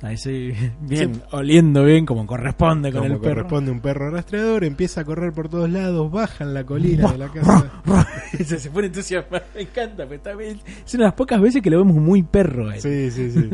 [0.03, 3.35] ahí sí, bien, oliendo bien como corresponde con como el perro.
[3.35, 7.19] corresponde un perro rastreador, empieza a correr por todos lados, baja en la colina de
[7.19, 7.73] la casa.
[8.33, 10.59] Se, se pone entusiasmado, me encanta, porque está bien.
[10.85, 12.69] Es una de las pocas veces que lo vemos muy perro.
[12.71, 12.81] a él.
[12.81, 13.51] Sí, sí, sí.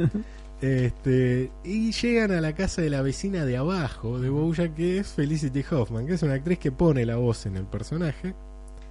[0.61, 5.09] Este, y llegan a la casa de la vecina de abajo de Bojack, que es
[5.09, 8.35] Felicity Hoffman, que es una actriz que pone la voz en el personaje.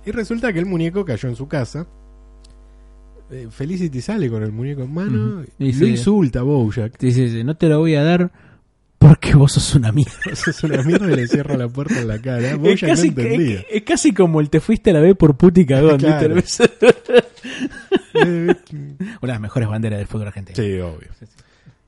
[0.05, 1.87] Y resulta que el muñeco cayó en su casa.
[3.29, 5.91] Eh, Felicity sale con el muñeco en mano y Y lo sí.
[5.91, 6.97] insulta a Bojack.
[6.99, 8.31] Dice, dice, no te lo voy a dar
[8.97, 10.13] porque vos sos una mierda.
[10.31, 12.51] Eso es una mierda y le cierra la puerta en la cara.
[12.51, 13.59] Es Bojack no casi, entendía.
[13.59, 15.97] es- es casi como el te fuiste a la B por puti cagón.
[15.99, 16.35] Claro.
[16.35, 16.69] ¿viste?
[18.13, 20.55] Eh, Una de las mejores banderas del fútbol argentino.
[20.55, 21.07] sí, obvio.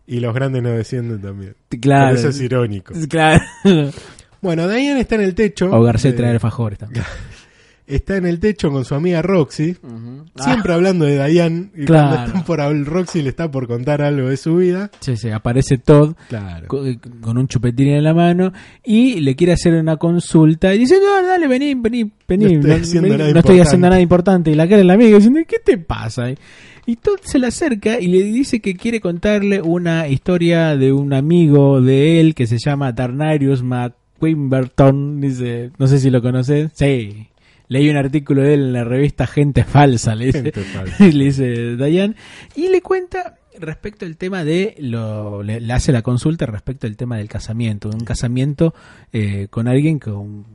[0.07, 1.55] Y los grandes no descienden también.
[1.81, 2.09] Claro.
[2.09, 2.93] Por eso es irónico.
[3.09, 3.43] Claro.
[4.41, 5.69] Bueno, Diane está en el techo.
[5.71, 7.03] O Garcés Eh, traer alfajores también.
[7.89, 9.75] Está en el techo con su amiga Roxy.
[10.35, 11.69] Siempre hablando de Diane.
[11.75, 11.85] Y Ah.
[11.85, 12.07] Claro.
[12.09, 14.89] cuando están por hablar, Roxy le está por contar algo de su vida.
[14.99, 16.67] Sí, sí, aparece Todd Claro.
[16.67, 16.83] co-
[17.21, 18.53] con un chupetín en la mano
[18.85, 22.71] y le quiere hacer una consulta y dice, no, dale, vení, vení, vení, No estoy
[22.81, 23.61] haciendo nada no estoy importante".
[23.61, 24.51] haciendo nada importante.
[24.51, 26.27] Y la cara de la amiga diciendo, ¿qué te pasa?
[26.85, 31.13] Y Todd se le acerca y le dice que quiere contarle una historia de un
[31.13, 35.21] amigo de él que se llama Darnarius McQuimberton.
[35.21, 36.71] Dice, no sé si lo conoces.
[36.73, 37.27] Sí.
[37.69, 40.51] Leí un artículo de él en la revista Gente Falsa, le dice.
[40.51, 41.05] Falsa.
[41.07, 42.15] le dice Dayan,
[42.55, 46.95] y le cuenta respecto al tema de lo le, le hace la consulta respecto al
[46.97, 48.73] tema del casamiento, de un casamiento
[49.13, 50.45] eh, con alguien con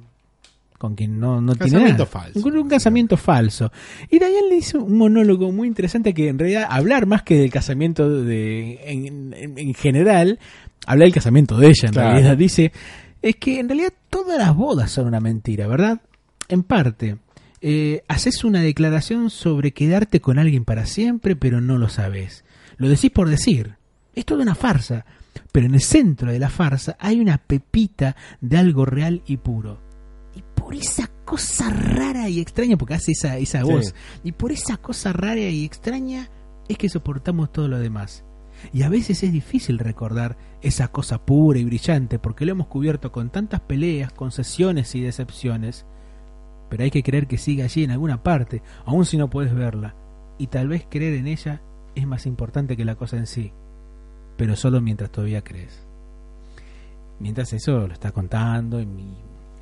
[0.78, 2.04] con quien no, no tiene nada.
[2.04, 2.46] falso.
[2.46, 3.72] Un casamiento falso.
[4.10, 7.50] Y Dayan le hizo un monólogo muy interesante que en realidad hablar más que del
[7.50, 10.38] casamiento de en, en- en general,
[10.86, 12.10] habla del casamiento de ella en Claro.
[12.10, 12.36] realidad.
[12.36, 12.72] Dice,
[13.22, 16.00] es que en realidad todas las bodas son una mentira, ¿verdad?
[16.54, 17.18] En parte.
[17.60, 22.44] Eh, haces una declaración sobre quedarte con alguien para siempre, pero no lo sabes.
[22.76, 23.76] Lo decís por decir.
[24.14, 25.04] Es toda una farsa.
[25.50, 29.80] Pero en el centro de la farsa hay una pepita de algo real y puro.
[30.36, 33.70] Y por esa cosa rara y extraña, porque hace esa, esa Sí.
[33.72, 36.28] voz, y por esa cosa rara y extraña
[36.68, 38.24] es que soportamos todo lo demás.
[38.72, 43.10] Y a veces es difícil recordar esa cosa pura y brillante porque lo hemos cubierto
[43.10, 45.86] con tantas peleas, concesiones y decepciones.
[46.74, 49.94] Pero hay que creer que sigue allí en alguna parte, aun si no puedes verla.
[50.38, 51.60] Y tal vez creer en ella
[51.94, 53.52] es más importante que la cosa en sí.
[54.36, 55.86] Pero solo mientras todavía crees.
[57.20, 59.02] Mientras eso lo está contando y, mi-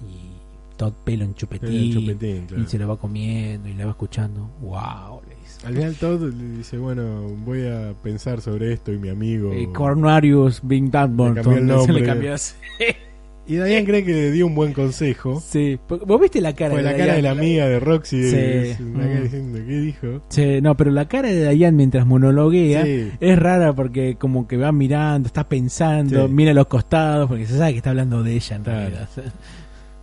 [0.09, 0.33] y
[0.79, 2.63] todo pelo en chupetín, El chupetín, claro.
[2.63, 4.49] y se lo va comiendo y le va escuchando.
[4.63, 5.21] ¡Wow!
[5.29, 5.67] Le dice.
[5.67, 9.53] Al final Todd le dice, bueno, voy a pensar sobre esto y mi amigo...
[9.53, 12.55] Eh, Cornarius Bing el se le cambió así.
[13.45, 15.41] Y Diane cree que le dio un buen consejo.
[15.45, 15.77] Sí.
[15.89, 17.41] ¿Vos viste la cara Fue de la cara de la Diane?
[17.41, 18.31] amiga de Roxy.
[18.31, 18.83] Sí.
[18.83, 19.23] Mm.
[19.25, 20.23] diciendo, ¿qué dijo?
[20.29, 23.11] Sí, no, pero la cara de Diane mientras monologuea Sí.
[23.21, 26.33] es rara porque como que va mirando, está pensando, Sí.
[26.33, 28.79] mira a los costados porque se sabe que está hablando de ella en Claro.
[28.81, 29.09] realidad.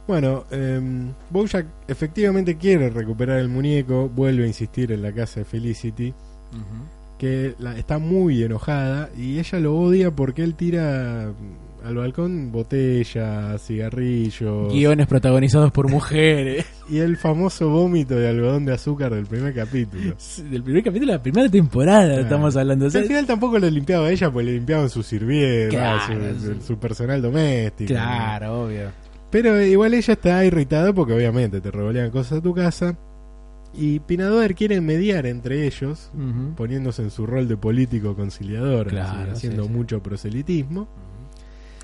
[0.08, 0.82] Bueno, eh,
[1.30, 6.14] Bojack efectivamente quiere recuperar el muñeco, vuelve a insistir en la casa de Felicity,
[7.18, 11.32] que la- está muy enojada y ella lo odia porque él tira
[11.86, 16.66] al balcón botellas, cigarrillos Guiones protagonizados por mujeres.
[16.90, 20.16] y el famoso vómito de algodón de azúcar del primer capítulo.
[20.50, 22.22] Del primer capítulo de la primera temporada Claro.
[22.22, 22.86] estamos hablando.
[22.88, 26.34] O sea, al final tampoco le limpiaba a ella, pues le limpiaban sus sirvientas, Claro,
[26.40, 26.60] su, sí.
[26.66, 27.90] su personal doméstico.
[27.90, 28.90] claro, obvio.
[29.32, 32.98] Pero igual ella está irritada porque obviamente te revolean cosas a tu casa.
[33.72, 36.56] Y Pinadoer quiere mediar entre ellos, Ujú.
[36.56, 39.76] poniéndose en su rol de político conciliador, Claro, así, haciendo sí, sí.
[39.76, 40.88] mucho proselitismo.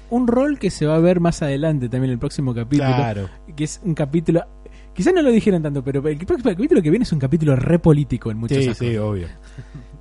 [0.10, 2.89] Un rol que se va a ver más adelante también en el próximo capítulo.
[2.96, 4.44] Claro, Que es un capítulo.
[4.94, 7.80] Quizás no lo dijeron tanto, pero el próximo capítulo que viene es un capítulo re
[7.80, 8.88] político en muchos sí, aspectos.
[8.88, 9.28] sí, obvio.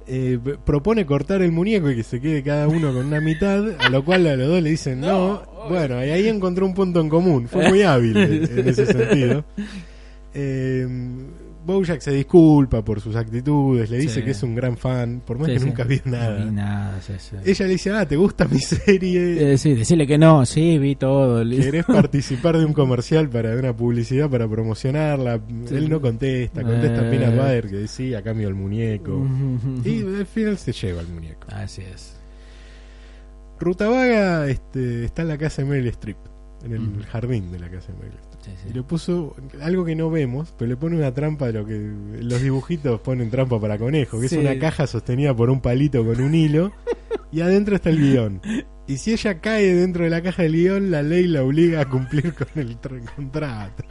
[0.07, 3.89] Eh, propone cortar el muñeco y que se quede cada uno con una mitad, a
[3.89, 5.43] lo cual a los dos le dicen no.
[5.69, 7.49] Bueno, y ahí encontró un punto en común.
[7.49, 9.45] Fue muy hábil en en ese sentido.
[10.35, 10.87] Eh,
[11.65, 14.23] Bojack se disculpa por sus actitudes, le dice Sí.
[14.23, 15.67] que es un gran fan, por más Sí, que sí.
[15.67, 16.39] nunca vio nada.
[16.41, 17.01] No vi nada.
[17.45, 19.53] Ella le dice, ah, ¿te gusta mi serie?
[19.53, 21.43] Eh, sí, decirle que no, sí, vi todo.
[21.49, 25.41] ¿Querés participar de un comercial para una publicidad para promocionarla?
[25.71, 27.11] Él no contesta, contesta Eh.
[27.11, 29.27] Peanut Butter que sí, a cambio del muñeco.
[29.85, 31.47] Y al final se lleva el muñeco.
[31.51, 32.17] Así es.
[33.61, 36.17] Rutavaga este, está en la casa de Meryl Streep,
[36.65, 38.34] en el jardín de la casa de Meryl Streep.
[38.45, 38.69] Sí, sí.
[38.71, 41.79] Y le puso algo que no vemos, pero le pone una trampa de lo que
[42.21, 44.37] los dibujitos ponen trampa para conejo, que Sí.
[44.37, 46.73] es una caja sostenida por un palito con un hilo
[47.33, 48.41] y adentro está el guion.
[48.87, 51.89] Y si ella cae dentro de la caja del guion, la ley la obliga a
[51.89, 53.83] cumplir con el tra- contrato.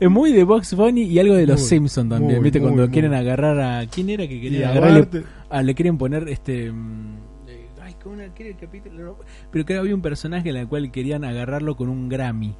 [0.00, 2.36] Es muy de Box Bunny y algo de los Simpsons también.
[2.36, 2.60] muy, ¿Viste?
[2.60, 2.92] muy, Cuando muy.
[2.92, 3.86] quieren agarrar a.
[3.88, 5.00] ¿Quién era que Y quería a agarrarle?
[5.02, 6.72] Bart- Ah, le quieren poner este.
[6.72, 8.32] mm, eh, Ay, ¿cómo era?
[8.32, 9.18] ¿Qué era el capítulo?
[9.50, 12.54] Pero que había un personaje en el cual querían agarrarlo con un Grammy.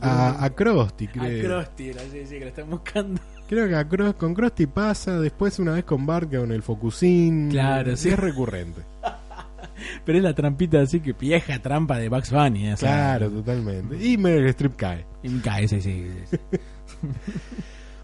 [0.00, 1.44] A, a Krusty, a creo.
[1.62, 3.20] Krusty, era, sí, sí, que lo están buscando.
[3.48, 7.50] Creo que a Kros- con Krusty pasa, después una vez con Bart con el Focusín.
[7.50, 8.08] Claro, sí.
[8.08, 8.80] Es recurrente.
[10.04, 12.72] Pero es la trampita así que vieja trampa de Bugs Bunny.
[12.72, 14.04] o sea, Claro, totalmente.
[14.04, 15.06] Y Meryl Streep cae.
[15.22, 16.06] Y cae, sí, sí.
[16.30, 16.36] sí.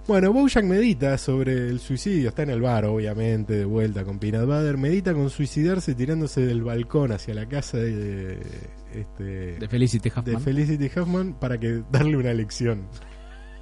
[0.07, 4.47] Bueno, Bojack medita sobre el suicidio, está en el bar, obviamente, de vuelta con Peanut
[4.47, 8.41] Butter, medita con suicidarse tirándose del balcón hacia la casa de,
[8.95, 10.41] este, De Felicity de Huffman.
[10.43, 12.87] Felicity Huffman para que darle una lección.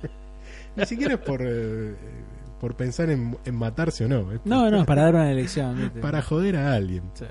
[0.77, 1.95] Ni siquiera es por, eh,
[2.61, 5.77] por pensar en, en matarse o no, es no, no, para dar una elección.
[5.77, 6.01] ¿viste?
[6.01, 7.05] para joder a alguien.
[7.15, 7.25] Sí.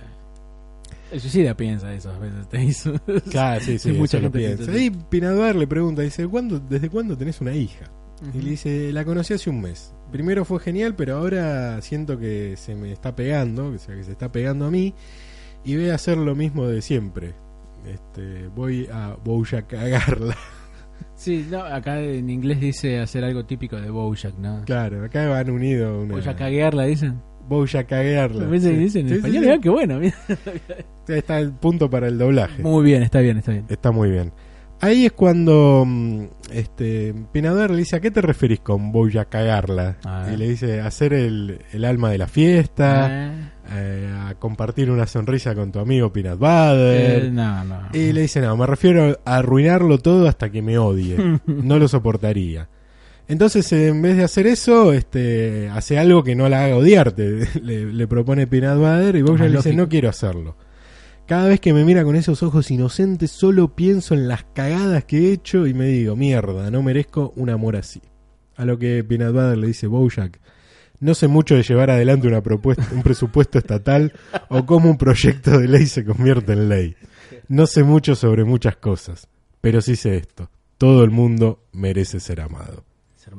[1.12, 2.48] El suicida piensa eso a veces.
[2.50, 2.94] Te hizo.
[3.32, 4.72] Claro, sí, sí, mucha gente piensa.
[4.78, 7.90] Y Butter le pregunta, dice, ¿cuándo, ¿desde cuándo tenés una hija?
[8.34, 9.94] Y le dice, la conocí hace un mes.
[10.12, 14.12] Primero fue genial, pero ahora siento que se me está pegando, o sea, que se
[14.12, 14.94] está pegando a mí,
[15.64, 17.34] y voy a hacer lo mismo de siempre.
[17.86, 20.36] Este, voy a Bojack a cagarla.
[21.16, 24.64] Sí, no, acá en inglés dice hacer algo típico de Bojack, ¿no?
[24.66, 26.16] claro, acá van unido una...
[26.16, 27.22] Bojack caguearla, dicen.
[27.48, 28.46] Bojack a cagarla.
[28.46, 28.78] A veces Sí.
[28.78, 29.40] dicen en Sí, español, sí.
[29.50, 30.00] mirá qué bueno.
[31.08, 32.62] Está el punto para el doblaje.
[32.62, 33.66] Muy bien, está bien, está bien.
[33.70, 34.32] Está muy bien.
[34.82, 39.98] Ahí es cuando mm, este Pinador le dice, ¿a qué te referís con a cagarla?
[40.34, 45.06] Y le dice, hacer el, el alma de la fiesta, Eh, eh, a compartir una
[45.08, 47.26] sonrisa con tu amigo Peanut Butter.
[47.26, 47.90] eh, no, no.
[47.94, 51.18] Y le dice, no, me refiero a arruinarlo todo hasta que me odie.
[51.46, 52.68] no lo soportaría.
[53.28, 57.48] Entonces, en vez de hacer eso, este, hace algo que no la haga odiarte.
[57.64, 60.56] le, le propone Peanut Butter y Más le dice, no quiero hacerlo.
[61.28, 65.28] Cada vez que me mira con esos ojos inocentes, solo pienso en las cagadas que
[65.30, 68.02] he hecho y me digo, mierda, no merezco un amor así.
[68.56, 70.40] A lo que Peanut Butter le dice, Bojack,
[71.00, 74.14] no sé mucho de llevar adelante una propuesta, un presupuesto estatal
[74.50, 76.96] o cómo un proyecto de ley se convierte en ley.
[77.48, 79.28] No sé mucho sobre muchas cosas,
[79.62, 80.50] pero sí sé esto.
[80.78, 82.84] Todo el mundo merece ser amado.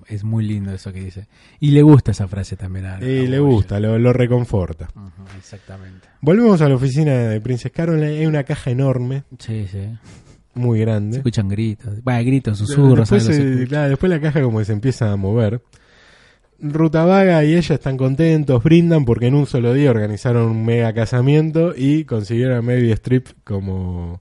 [0.07, 1.27] Es muy lindo eso que dice.
[1.59, 4.89] Y le gusta esa frase también a, Y le gusta, lo, lo reconforta.
[5.37, 6.07] Exactamente.
[6.21, 8.19] Volvemos a la oficina de Princess Caroline.
[8.21, 9.81] Hay una caja enorme, Sí, sí.
[10.55, 11.17] muy Se grande.
[11.17, 11.95] escuchan gritos.
[12.09, 13.11] Va, gritos, susurros.
[13.11, 15.61] después, se se- claro, después la caja como que se empieza a mover.
[16.63, 21.73] Rutavaga y ella están contentos, brindan porque en un solo día organizaron un mega casamiento
[21.77, 24.21] y consiguieron a Meryl Streep como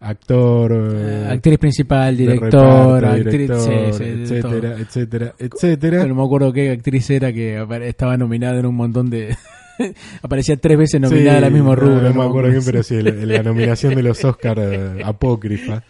[0.00, 6.06] actor, eh, Eh, actriz principal, director, reparto, actriz, director, sí, sí, de etcétera, etcétera, etcétera.
[6.06, 9.36] No me acuerdo qué actriz era que estaba nominada en un montón de,
[10.22, 12.02] Aparecía tres veces nominada Sí, al mismo no, rubro.
[12.02, 15.82] No, me acuerdo bien, pero sí, el- la nominación de los Oscar eh, apócrifa.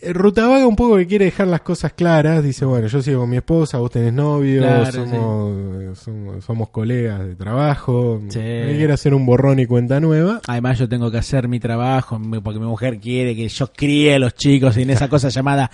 [0.00, 3.30] Eh, Rutavaga un poco que quiere dejar las cosas claras, dice, bueno, yo sigo con
[3.30, 8.38] mi esposa, vos tenés novio, Claro, somos, eh, somos, somos colegas de trabajo, Sí.
[8.38, 10.40] me quiere hacer un borrón y cuenta nueva.
[10.48, 14.18] Además yo tengo que hacer mi trabajo porque mi mujer quiere que yo críe a
[14.18, 15.70] los chicos en esa cosa llamada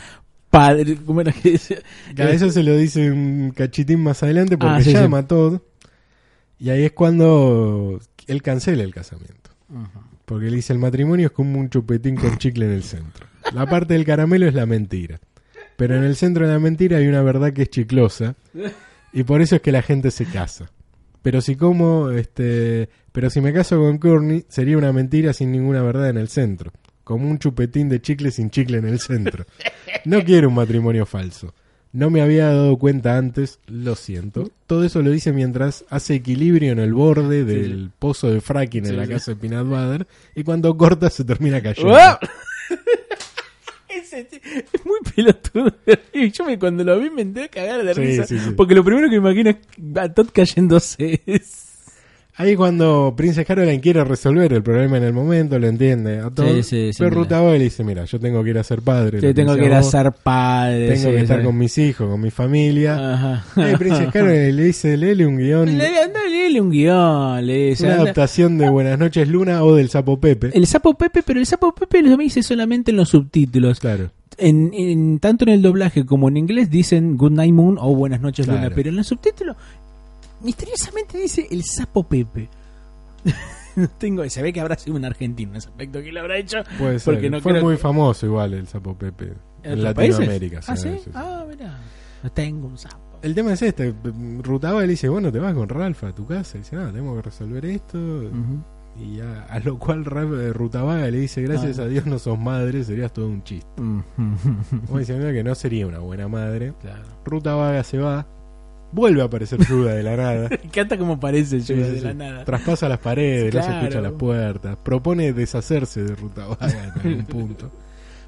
[0.51, 0.97] padre.
[1.07, 1.83] ¿Cómo era que dice?
[2.19, 5.25] A eso se lo dice un cachitín más adelante porque Ah, sí, llama sí.
[5.25, 5.59] a Todd
[6.59, 9.51] y ahí es cuando él cancela el casamiento.
[10.25, 13.27] Porque le dice el matrimonio es como un chupetín con chicle en el centro.
[13.55, 15.21] La parte del caramelo es la mentira.
[15.77, 18.35] Pero en el centro de la mentira hay una verdad que es chiclosa.
[19.13, 20.71] Y por eso es que la gente se casa.
[21.23, 25.83] Pero si como, este, pero si me caso con Courtney, sería una mentira sin ninguna
[25.83, 26.73] verdad en el centro.
[27.05, 29.45] Como un chupetín de chicle sin chicle en el centro.
[30.05, 31.55] No quiero un matrimonio falso.
[31.93, 34.51] No me había dado cuenta antes, lo siento.
[34.67, 38.91] Todo eso lo dice mientras hace equilibrio en el borde del pozo de fracking en
[38.91, 39.13] Sí, la sí.
[39.13, 40.07] casa de Peanut Butter.
[40.35, 41.97] Y cuando corta se termina cayendo.
[44.01, 45.75] Es muy pelotudo.
[46.13, 48.27] Y yo me, cuando lo vi me entré a cagar de Sí, risa.
[48.27, 48.51] sí, sí.
[48.57, 49.57] Porque lo primero que me imagino es
[49.97, 51.23] a Todd cayéndose.
[52.41, 56.47] Ahí cuando Princess Caroline quiere resolver el problema en el momento, lo entiende a todo.
[56.49, 59.21] Sí, sí, sí, pero Ruta le dice, mira, yo tengo que ir a ser padre.
[59.21, 60.93] Yo tengo que ir a ser padre.
[60.95, 63.15] Tengo que estar con mis hijos, con mi familia.
[63.15, 63.45] Ajá.
[63.57, 67.45] Ahí Princess Caroline le dice, léele un guion, Le, anda, léele un guion.
[67.45, 70.51] Le dice, una anda- adaptación de Buenas noches Luna o del Sapo Pepe.
[70.55, 73.81] El sapo Pepe, pero el sapo Pepe lo dice solamente en los subtítulos.
[73.81, 74.11] Claro.
[74.37, 78.21] En, en- tanto en el doblaje como en inglés dicen Good Night Moon o Buenas
[78.21, 78.63] noches Claro.
[78.63, 79.57] Luna, pero en los subtítulos
[80.43, 82.49] misteriosamente dice el sapo Pepe.
[83.77, 86.39] no tengo, se ve que habrá sido un argentino en ese aspecto que lo habrá
[86.39, 86.59] hecho.
[86.79, 87.15] Puede ser.
[87.15, 89.33] Porque no Fue creo muy que- famoso igual el Sapo Pepe.
[89.63, 90.61] En Latinoamérica.
[90.67, 90.89] Ah, sí.
[91.15, 91.79] Ah, mira.
[92.23, 93.19] No tengo un sapo.
[93.23, 93.93] El tema es este.
[94.43, 96.57] Rutaba le dice, bueno, te vas con Ralph a tu casa.
[96.57, 97.99] Y dice, no, tenemos que resolver esto.
[99.01, 101.83] Y ya, a lo cual eh, Rutabaga le dice, gracias Ah.
[101.83, 103.69] a Dios no sos madre, serías todo un chiste.
[103.77, 106.73] Como diciendo que no sería una buena madre.
[106.81, 107.05] Claro.
[107.25, 108.27] Rutabaga se va,
[108.93, 110.49] vuelve a aparecer Yuda de la nada.
[110.51, 112.05] Me encanta como parece sí, de sí.
[112.05, 112.45] la nada.
[112.45, 113.83] Traspasa las paredes, no se Claro.
[113.87, 114.77] escucha las puertas.
[114.79, 117.71] Propone deshacerse de Rutabaga en algún punto.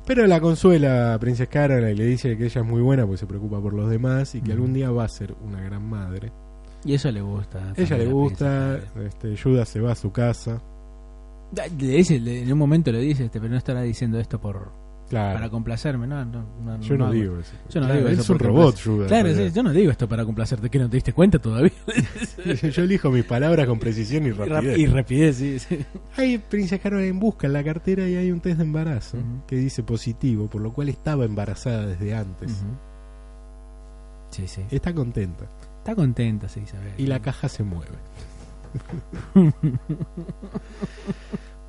[0.06, 3.18] Pero la consuela a Princess Caroline y le dice que ella es muy buena porque
[3.18, 6.32] se preocupa por los demás y que algún día va a ser una gran madre.
[6.84, 7.74] Y eso le gusta.
[7.76, 10.60] ella le gusta, este, Yuda se va a su casa.
[11.78, 14.72] Le dice, le- en un momento le dice, este, pero no estará diciendo esto por
[15.10, 15.34] Claro.
[15.34, 17.50] para complacerme, no, no, no, yo no, digo eso.
[17.68, 19.06] Yo no Claro, digo eso es un robot, Yuda.
[19.08, 21.72] Claro, en sí, yo no digo esto para complacerte, que no te diste cuenta todavía.
[22.62, 24.78] yo elijo mis palabras con precisión y rapidez.
[24.78, 25.58] y rapidez, sí.
[25.58, 25.84] sí.
[26.16, 29.82] Hay Princess Caroline busca en la cartera y hay un test de embarazo que dice
[29.82, 32.62] positivo, por lo cual estaba embarazada desde antes.
[34.30, 34.62] Sí, sí.
[34.70, 35.46] Está contenta.
[35.78, 36.92] Está contenta, sí, Isabel.
[36.98, 37.96] Y la caja se mueve.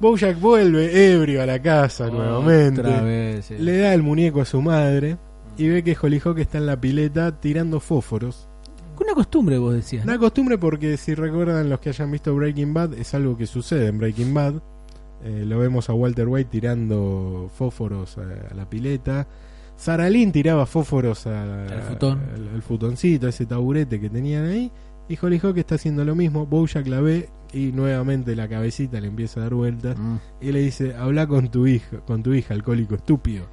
[0.02, 2.82] Bojack vuelve ebrio a la casa nuevamente.
[2.82, 3.56] Otra vez, sí.
[3.58, 5.18] Le da el muñeco a su madre
[5.58, 8.48] y ve que Hollyhock está en la pileta tirando fósforos.
[9.00, 10.06] Una costumbre, vos decías.
[10.06, 10.12] ¿no?
[10.12, 13.88] Una costumbre porque si recuerdan los que hayan visto Breaking Bad, es algo que sucede
[13.88, 14.56] en Breaking Bad.
[15.24, 18.22] Eh, lo vemos a Walter White tirando fósforos a,
[18.52, 19.28] a la pileta.
[19.76, 22.20] Sarah Lynn tiraba fósforos a- Al futón.
[22.36, 24.72] al- al futoncito, a ese taburete que tenían ahí.
[25.10, 26.46] Y Hollyhock está haciendo lo mismo.
[26.46, 29.98] Bojack la ve y nuevamente la cabecita le empieza a dar vueltas.
[29.98, 30.16] Mm.
[30.40, 33.48] Y le dice, habla con tu hija, con tu hija, alcohólico estúpido.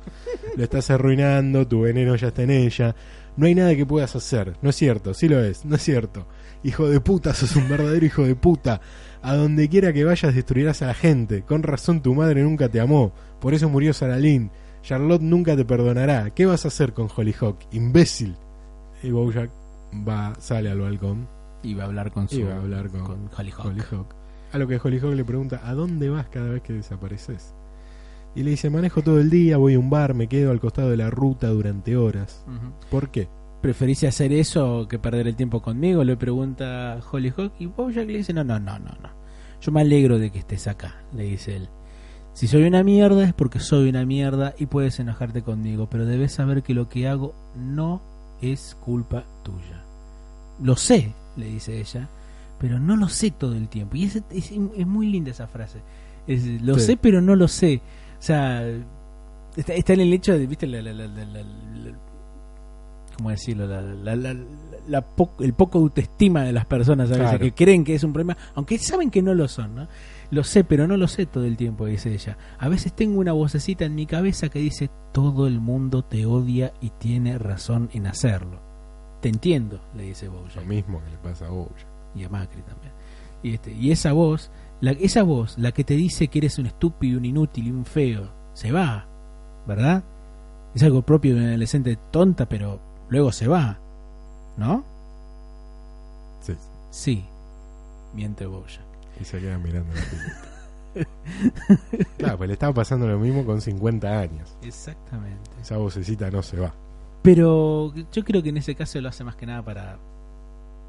[0.57, 2.95] Lo estás arruinando, tu veneno ya está en ella.
[3.37, 4.57] No hay nada que puedas hacer.
[4.63, 6.27] No es cierto, sí lo es, no es cierto.
[6.65, 8.81] Hijo de puta, sos un verdadero hijo de puta.
[9.23, 11.43] A donde quiera que vayas destruirás a la gente.
[11.43, 13.13] Con razón tu madre nunca te amó.
[13.41, 14.51] Por eso murió Sarah Lynn.
[14.83, 16.31] Charlotte nunca te perdonará.
[16.31, 17.59] ¿Qué vas a hacer con Hollyhock?
[17.73, 18.37] Imbécil.
[19.03, 19.51] Y Bojack
[20.07, 21.38] va, sale al balcón.
[21.65, 22.45] Va a hablar con su.
[22.45, 23.65] Va a hablar con Hollyhock.
[23.65, 24.15] Hollyhock.
[24.53, 27.55] A lo que Hollyhock le pregunta, ¿a dónde vas cada vez que desapareces?
[28.35, 30.91] Y le dice, manejo todo el día, voy a un bar, me quedo al costado
[30.91, 32.45] de la ruta durante horas.
[32.91, 33.29] ¿Por qué?
[33.61, 36.05] ¿Preferís hacer eso que perder el tiempo conmigo?
[36.05, 37.53] Le pregunta Hollyhock.
[37.59, 39.11] Y Bojack le dice: No, no, no, no, no.
[39.61, 41.69] Yo me alegro de que estés acá, le dice él.
[42.33, 46.33] Si soy una mierda es porque soy una mierda y puedes enojarte conmigo, pero debes
[46.33, 48.01] saber que lo que hago no
[48.41, 49.83] es culpa tuya.
[50.63, 52.09] Lo sé, le dice ella,
[52.59, 53.97] pero no lo sé todo el tiempo.
[53.97, 55.81] Y es, es, es muy linda esa frase.
[56.27, 56.81] Es, lo Sí.
[56.81, 57.81] sé, pero no lo sé.
[58.19, 58.63] O sea,
[59.57, 61.99] está, está en el hecho de, viste, la, la- la- la- la- la-
[63.17, 63.67] ¿cómo decirlo?
[63.67, 64.37] La, la- la-
[64.87, 67.39] la po- el poco autoestima de las personas a veces Claro.
[67.45, 69.89] que creen que es un problema, aunque saben que no lo son, ¿no?
[70.31, 72.37] Lo sé, pero no lo sé todo el tiempo, dice ella.
[72.59, 76.73] A veces tengo una vocecita en mi cabeza que dice, todo el mundo te odia
[76.81, 78.61] y tiene razón en hacerlo.
[79.21, 80.65] Te entiendo, le dice Lo Bojack.
[80.65, 81.87] mismo que le pasa a Bojack.
[82.15, 82.93] Y a Macri también.
[83.43, 84.51] Y, este, y esa voz,
[84.81, 87.85] la, esa voz, la que te dice que eres un estúpido, un inútil y un
[87.85, 89.07] feo, se va,
[89.67, 90.03] ¿verdad?
[90.75, 93.79] Es algo propio de un adolescente tonta, pero luego se va,
[94.57, 94.85] ¿no?
[96.41, 96.55] Sí.
[96.91, 97.25] Sí,
[98.15, 98.81] miente Boya.
[99.21, 100.49] Y se queda mirando la película.
[102.19, 104.57] claro, pues le estaba pasando lo mismo con 50 años.
[104.63, 105.51] Exactamente.
[105.61, 106.73] Esa vocecita no se va.
[107.35, 109.99] Pero yo creo que en ese caso lo hace más que nada para,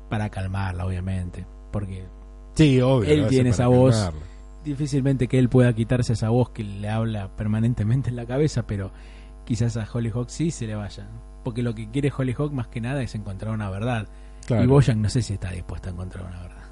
[0.10, 1.46] para calmarla, obviamente.
[1.70, 2.06] Porque
[2.56, 3.10] Sí, obvio.
[3.10, 3.94] Él tiene esa voz.
[3.94, 4.22] calmarla.
[4.64, 8.92] difícilmente que él pueda quitarse esa voz que le habla permanentemente en la cabeza, pero
[9.44, 11.10] quizás a Hollyhock sí se le vaya.
[11.44, 14.08] Porque lo que quiere Hollyhock más que nada es encontrar una verdad.
[14.48, 14.64] Claro.
[14.64, 16.64] Y Boyan no sé si está dispuesto a encontrar una verdad.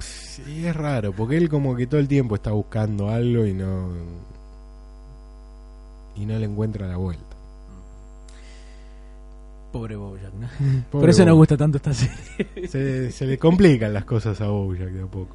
[0.00, 3.88] Sí, es raro, porque él como que todo el tiempo está buscando algo y no.
[6.14, 7.33] Y no le encuentra la vuelta.
[9.74, 10.46] Pobre Bojack, ¿no?
[10.48, 11.36] Pobre Por eso nos Bojack.
[11.36, 12.68] gusta tanto esta serie.
[12.68, 15.34] Se, se le complican las cosas a Bojack de a poco.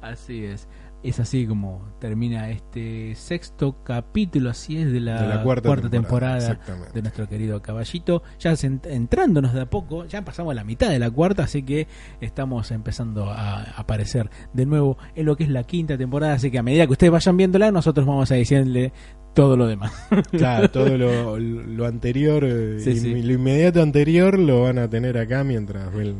[0.00, 0.66] Así es.
[1.04, 6.56] Es así como termina este sexto capítulo, así es, de la, De la cuarta temporada,
[6.56, 8.22] temporada, de nuestro querido caballito.
[8.40, 8.54] Ya
[8.84, 11.86] entrándonos de a poco, ya pasamos a la mitad de la cuarta, así que
[12.20, 16.34] estamos empezando a aparecer de nuevo en lo que es la quinta temporada.
[16.34, 18.92] Así que a medida que ustedes vayan viéndola, nosotros vamos a decirle
[19.34, 19.92] todo lo demás.
[20.30, 25.44] Claro, todo lo, lo anterior, eh, Sí, lo inmediato anterior lo van a tener acá
[25.44, 26.16] mientras ven.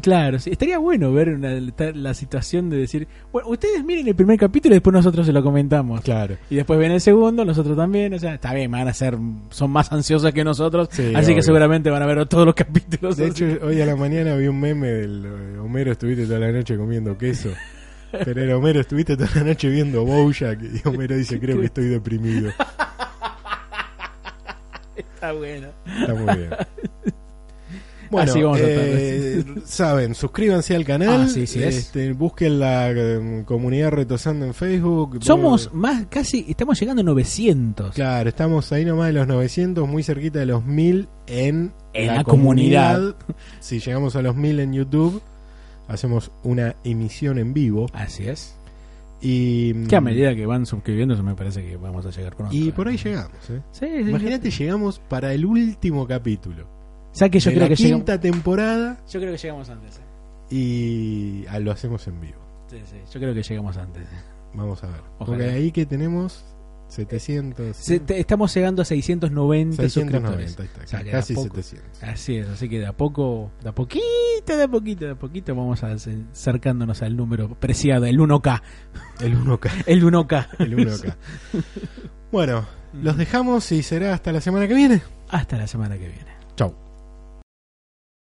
[0.00, 1.60] Claro, sí, estaría bueno ver una-
[1.94, 5.44] la situación de decir, bueno, ustedes miren el primer capítulo y después nosotros se lo
[5.44, 6.00] comentamos.
[6.00, 6.36] Claro.
[6.50, 9.16] Y después ven el segundo, nosotros también, o sea, está bien, van a ser,
[9.50, 13.16] son más ansiosos que nosotros, Sí, así que seguramente van a ver todos los capítulos.
[13.16, 16.50] De hecho, hoy a la mañana vi un meme del eh, Homero, estuviste toda la
[16.50, 17.50] noche comiendo queso.
[18.24, 20.60] Pero Homero, estuviste toda la noche viendo Bojack.
[20.62, 22.50] Y Homero dice, creo que estoy deprimido.
[24.96, 25.68] está bueno.
[26.00, 26.50] Está muy bien.
[28.10, 31.76] Bueno, Así vamos a eh, saben, suscríbanse al canal, Ah, sí, sí es.
[31.76, 35.18] este, busquen la eh, comunidad retosando en Facebook.
[35.22, 37.94] Somos más, casi, estamos llegando a 900.
[37.94, 42.22] Claro, estamos ahí nomás de los 900, muy cerquita de los 1000 en, En la
[42.24, 43.14] comunidad.
[43.60, 45.22] Si llegamos a los 1000 en YouTube,
[45.92, 47.86] hacemos una emisión en vivo.
[47.92, 48.56] Así es.
[49.20, 52.54] Y, Que a medida que van suscribiéndose me parece que vamos a llegar pronto.
[52.54, 53.36] y por ahí llegamos.
[53.50, 53.60] ¿eh?
[53.70, 56.64] Sí, sí, Imagínate, llegamos para el último capítulo.
[57.12, 59.68] O sea que yo de creo la que llegamos, quinta temporada yo creo que llegamos
[59.70, 59.96] antes.
[59.98, 60.54] eh.
[60.54, 62.38] y ah, lo hacemos en vivo.
[62.68, 64.02] Sí, sí, yo creo que llegamos antes.
[64.54, 65.00] Vamos a ver.
[65.18, 65.38] Ojalá.
[65.38, 66.44] Porque ahí que tenemos
[66.92, 67.76] 700.
[67.76, 70.52] Se- te- estamos llegando a 690 suscriptores.
[70.52, 72.02] 690, ahí está, O sea, casi a poco- 700.
[72.02, 74.02] Así es, así que de a poco, de a poquito,
[74.56, 78.62] de a poquito, de a poquito vamos acercándonos al número preciado, el 1K.
[79.20, 79.70] El 1K.
[79.86, 80.48] El 1K.
[80.58, 81.14] El 1K.
[82.30, 85.02] bueno, los dejamos y será hasta la semana que viene.
[85.28, 86.32] Hasta la semana que viene.
[86.56, 86.74] Chau.